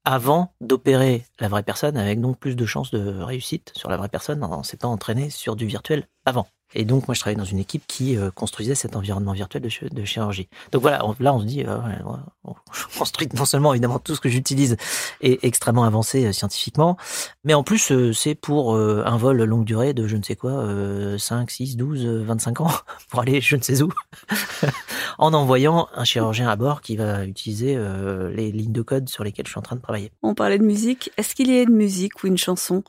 avant 0.05 0.55
d'opérer 0.61 1.25
la 1.41 1.49
vraie 1.49 1.63
personne, 1.63 1.97
avec 1.97 2.21
donc 2.21 2.39
plus 2.39 2.57
de 2.57 2.67
chances 2.67 2.91
de 2.91 3.21
réussite 3.21 3.73
sur 3.75 3.91
la 3.91 3.97
vraie 3.97 4.09
personne 4.09 4.43
en 4.45 4.63
s'étant 4.63 4.93
entraîné 4.93 5.31
sur 5.31 5.57
du 5.57 5.67
virtuel 5.67 6.07
avant. 6.25 6.47
Et 6.75 6.85
donc, 6.85 7.09
moi, 7.09 7.15
je 7.15 7.21
travaillais 7.21 7.39
dans 7.39 7.45
une 7.45 7.59
équipe 7.59 7.83
qui 7.87 8.17
euh, 8.17 8.31
construisait 8.31 8.75
cet 8.75 8.95
environnement 8.95 9.33
virtuel 9.33 9.63
de, 9.63 10.05
chirurgie. 10.05 10.49
Donc 10.73 10.83
voilà, 10.83 11.03
là, 11.19 11.35
on 11.35 11.41
se 11.41 11.45
dit, 11.45 11.65
euh, 11.67 11.79
on 12.45 12.55
construit 12.99 13.29
non 13.35 13.45
seulement, 13.45 13.73
évidemment, 13.73 13.99
tout 13.99 14.15
ce 14.15 14.21
que 14.21 14.29
j'utilise 14.29 14.77
est 15.21 15.45
extrêmement 15.45 15.85
avancé 15.85 16.27
euh, 16.27 16.33
scientifiquement, 16.33 16.97
mais 17.45 17.55
en 17.55 17.65
plus, 17.65 17.93
c'est 18.13 18.35
pour 18.35 18.77
un 18.77 19.17
vol 19.17 19.43
longue 19.43 19.65
durée 19.65 19.95
de 19.95 20.07
je 20.07 20.17
ne 20.17 20.23
sais 20.23 20.37
quoi, 20.37 20.65
5, 21.19 21.51
6, 21.51 21.77
12, 21.77 22.07
25 22.07 22.61
ans, 22.61 22.71
pour 23.09 23.21
aller 23.21 23.41
je 23.41 23.57
ne 23.57 23.63
sais 23.63 23.83
où, 23.83 23.93
en 25.19 25.35
envoyant 25.35 25.89
un 25.95 26.05
chirurgien 26.05 26.49
à 26.49 26.57
bord 26.57 26.81
qui 26.81 26.97
va 26.97 27.25
utiliser 27.25 27.79
les 28.35 28.53
lignes 28.53 28.73
de 28.73 28.83
code 28.83 29.09
sur 29.09 29.25
lesquelles 29.25 29.47
je 29.47 29.53
suis 29.53 29.59
en 29.59 29.63
train 29.63 29.77
de 29.77 29.83
travailler. 29.83 30.13
On 30.23 30.35
parlait 30.35 30.59
de 30.59 30.65
musique. 30.65 31.11
Est-ce 31.17 31.35
qu'il 31.35 31.51
y 31.51 31.59
a 31.59 31.63
une 31.63 31.75
musique 31.75 32.23
ou 32.23 32.27
une 32.27 32.39
chanson 32.39 32.85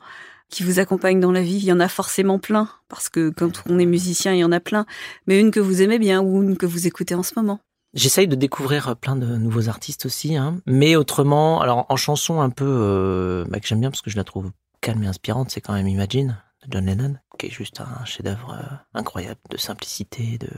qui 0.52 0.62
vous 0.62 0.78
accompagne 0.78 1.18
dans 1.18 1.32
la 1.32 1.42
vie. 1.42 1.56
Il 1.56 1.64
y 1.64 1.72
en 1.72 1.80
a 1.80 1.88
forcément 1.88 2.38
plein, 2.38 2.68
parce 2.88 3.08
que 3.08 3.30
quand 3.30 3.64
on 3.68 3.80
est 3.80 3.86
musicien, 3.86 4.32
il 4.34 4.38
y 4.38 4.44
en 4.44 4.52
a 4.52 4.60
plein. 4.60 4.86
Mais 5.26 5.40
une 5.40 5.50
que 5.50 5.58
vous 5.58 5.82
aimez 5.82 5.98
bien 5.98 6.20
ou 6.20 6.42
une 6.42 6.56
que 6.56 6.66
vous 6.66 6.86
écoutez 6.86 7.16
en 7.16 7.24
ce 7.24 7.32
moment. 7.34 7.58
J'essaye 7.94 8.28
de 8.28 8.36
découvrir 8.36 8.96
plein 8.96 9.16
de 9.16 9.26
nouveaux 9.36 9.68
artistes 9.68 10.06
aussi, 10.06 10.36
hein. 10.36 10.60
mais 10.64 10.96
autrement, 10.96 11.60
alors 11.60 11.84
en 11.88 11.96
chanson 11.96 12.40
un 12.40 12.48
peu 12.48 12.64
euh, 12.66 13.44
bah, 13.48 13.60
que 13.60 13.66
j'aime 13.66 13.80
bien 13.80 13.90
parce 13.90 14.00
que 14.00 14.10
je 14.10 14.16
la 14.16 14.24
trouve 14.24 14.50
calme 14.80 15.02
et 15.02 15.06
inspirante, 15.06 15.50
c'est 15.50 15.60
quand 15.60 15.74
même 15.74 15.88
Imagine 15.88 16.38
de 16.66 16.72
John 16.72 16.86
Lennon, 16.86 17.16
qui 17.38 17.46
est 17.46 17.50
juste 17.50 17.80
un 17.80 18.04
chef-d'œuvre 18.06 18.56
euh, 18.58 18.76
incroyable 18.94 19.40
de 19.50 19.58
simplicité, 19.58 20.38
de, 20.38 20.48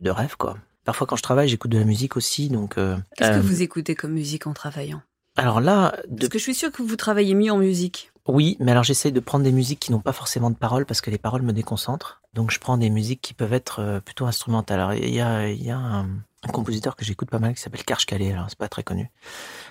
de 0.00 0.10
rêve 0.10 0.36
quoi. 0.36 0.58
Parfois 0.84 1.06
quand 1.06 1.16
je 1.16 1.22
travaille, 1.22 1.48
j'écoute 1.48 1.70
de 1.70 1.78
la 1.78 1.84
musique 1.84 2.16
aussi, 2.16 2.48
donc. 2.50 2.76
Euh, 2.76 2.98
Qu'est-ce 3.16 3.38
que 3.38 3.46
vous 3.46 3.62
écoutez 3.62 3.94
comme 3.94 4.12
musique 4.12 4.46
en 4.46 4.52
travaillant? 4.52 5.00
Alors 5.36 5.60
là, 5.60 5.96
de... 6.08 6.18
parce 6.18 6.28
que 6.28 6.38
je 6.38 6.42
suis 6.42 6.54
sûre 6.54 6.72
que 6.72 6.82
vous 6.82 6.96
travaillez 6.96 7.34
mieux 7.34 7.52
en 7.52 7.58
musique. 7.58 8.11
Oui, 8.28 8.56
mais 8.60 8.70
alors 8.70 8.84
j'essaye 8.84 9.10
de 9.10 9.18
prendre 9.18 9.42
des 9.42 9.50
musiques 9.50 9.80
qui 9.80 9.90
n'ont 9.90 10.00
pas 10.00 10.12
forcément 10.12 10.50
de 10.50 10.56
paroles 10.56 10.86
parce 10.86 11.00
que 11.00 11.10
les 11.10 11.18
paroles 11.18 11.42
me 11.42 11.52
déconcentrent. 11.52 12.22
Donc 12.34 12.52
je 12.52 12.60
prends 12.60 12.78
des 12.78 12.88
musiques 12.88 13.20
qui 13.20 13.34
peuvent 13.34 13.52
être 13.52 13.80
euh, 13.80 14.00
plutôt 14.00 14.26
instrumentales. 14.26 14.78
Alors 14.78 14.94
il 14.94 15.12
y 15.12 15.20
a, 15.20 15.76
un, 15.76 16.08
compositeur 16.52 16.94
que 16.94 17.04
j'écoute 17.04 17.30
pas 17.30 17.40
mal 17.40 17.54
qui 17.54 17.60
s'appelle 17.60 17.84
Karsh 17.84 18.06
Kale, 18.06 18.22
alors 18.22 18.46
c'est 18.48 18.58
pas 18.58 18.68
très 18.68 18.84
connu. 18.84 19.10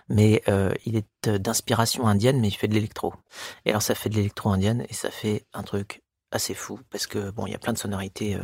Mais 0.09 0.41
euh, 0.49 0.73
il 0.85 0.97
est 0.97 1.07
euh, 1.27 1.37
d'inspiration 1.37 2.07
indienne, 2.07 2.41
mais 2.41 2.49
il 2.49 2.51
fait 2.51 2.67
de 2.67 2.73
l'électro. 2.73 3.13
Et 3.65 3.69
alors 3.69 3.81
ça 3.81 3.95
fait 3.95 4.09
de 4.09 4.15
l'électro 4.15 4.49
indienne 4.49 4.85
et 4.89 4.93
ça 4.93 5.11
fait 5.11 5.45
un 5.53 5.63
truc 5.63 6.01
assez 6.31 6.53
fou 6.53 6.79
parce 6.89 7.07
que 7.07 7.31
bon, 7.31 7.47
il 7.47 7.51
y 7.51 7.55
a 7.55 7.59
plein 7.59 7.73
de 7.73 7.77
sonorités 7.77 8.37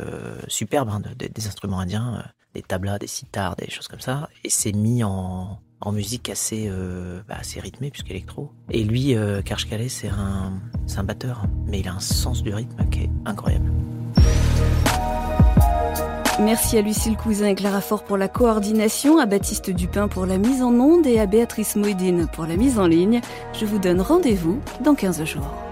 superbes 0.46 0.90
hein, 0.90 1.00
des 1.16 1.46
instruments 1.46 1.80
indiens, 1.80 2.22
des 2.54 2.62
tablas, 2.62 2.98
des 2.98 3.06
sitars, 3.06 3.56
des 3.56 3.70
choses 3.70 3.88
comme 3.88 4.00
ça, 4.00 4.28
et 4.44 4.50
c'est 4.50 4.72
mis 4.72 5.02
en 5.04 5.58
en 5.80 5.92
musique 5.92 6.28
assez, 6.28 6.66
euh, 6.68 7.20
bah, 7.28 7.36
assez 7.38 7.60
rythmée, 7.60 7.90
puisqu'électro. 7.90 8.50
Et 8.70 8.84
lui, 8.84 9.14
euh, 9.14 9.42
Karsh 9.42 9.66
c'est 9.88 10.08
un, 10.08 10.52
un 10.96 11.04
batteur, 11.04 11.44
mais 11.66 11.80
il 11.80 11.88
a 11.88 11.94
un 11.94 12.00
sens 12.00 12.42
du 12.42 12.52
rythme 12.52 12.88
qui 12.90 13.04
est 13.04 13.10
incroyable. 13.24 13.70
Merci 16.40 16.78
à 16.78 16.82
Lucille 16.82 17.16
Cousin 17.16 17.48
et 17.48 17.54
Clara 17.56 17.80
Fort 17.80 18.04
pour 18.04 18.16
la 18.16 18.28
coordination, 18.28 19.18
à 19.18 19.26
Baptiste 19.26 19.70
Dupin 19.70 20.06
pour 20.06 20.24
la 20.24 20.38
mise 20.38 20.62
en 20.62 20.72
onde 20.72 21.06
et 21.06 21.18
à 21.18 21.26
Béatrice 21.26 21.74
Moedine 21.74 22.28
pour 22.32 22.46
la 22.46 22.56
mise 22.56 22.78
en 22.78 22.86
ligne. 22.86 23.20
Je 23.52 23.66
vous 23.66 23.80
donne 23.80 24.00
rendez-vous 24.00 24.60
dans 24.84 24.94
15 24.94 25.24
jours. 25.24 25.67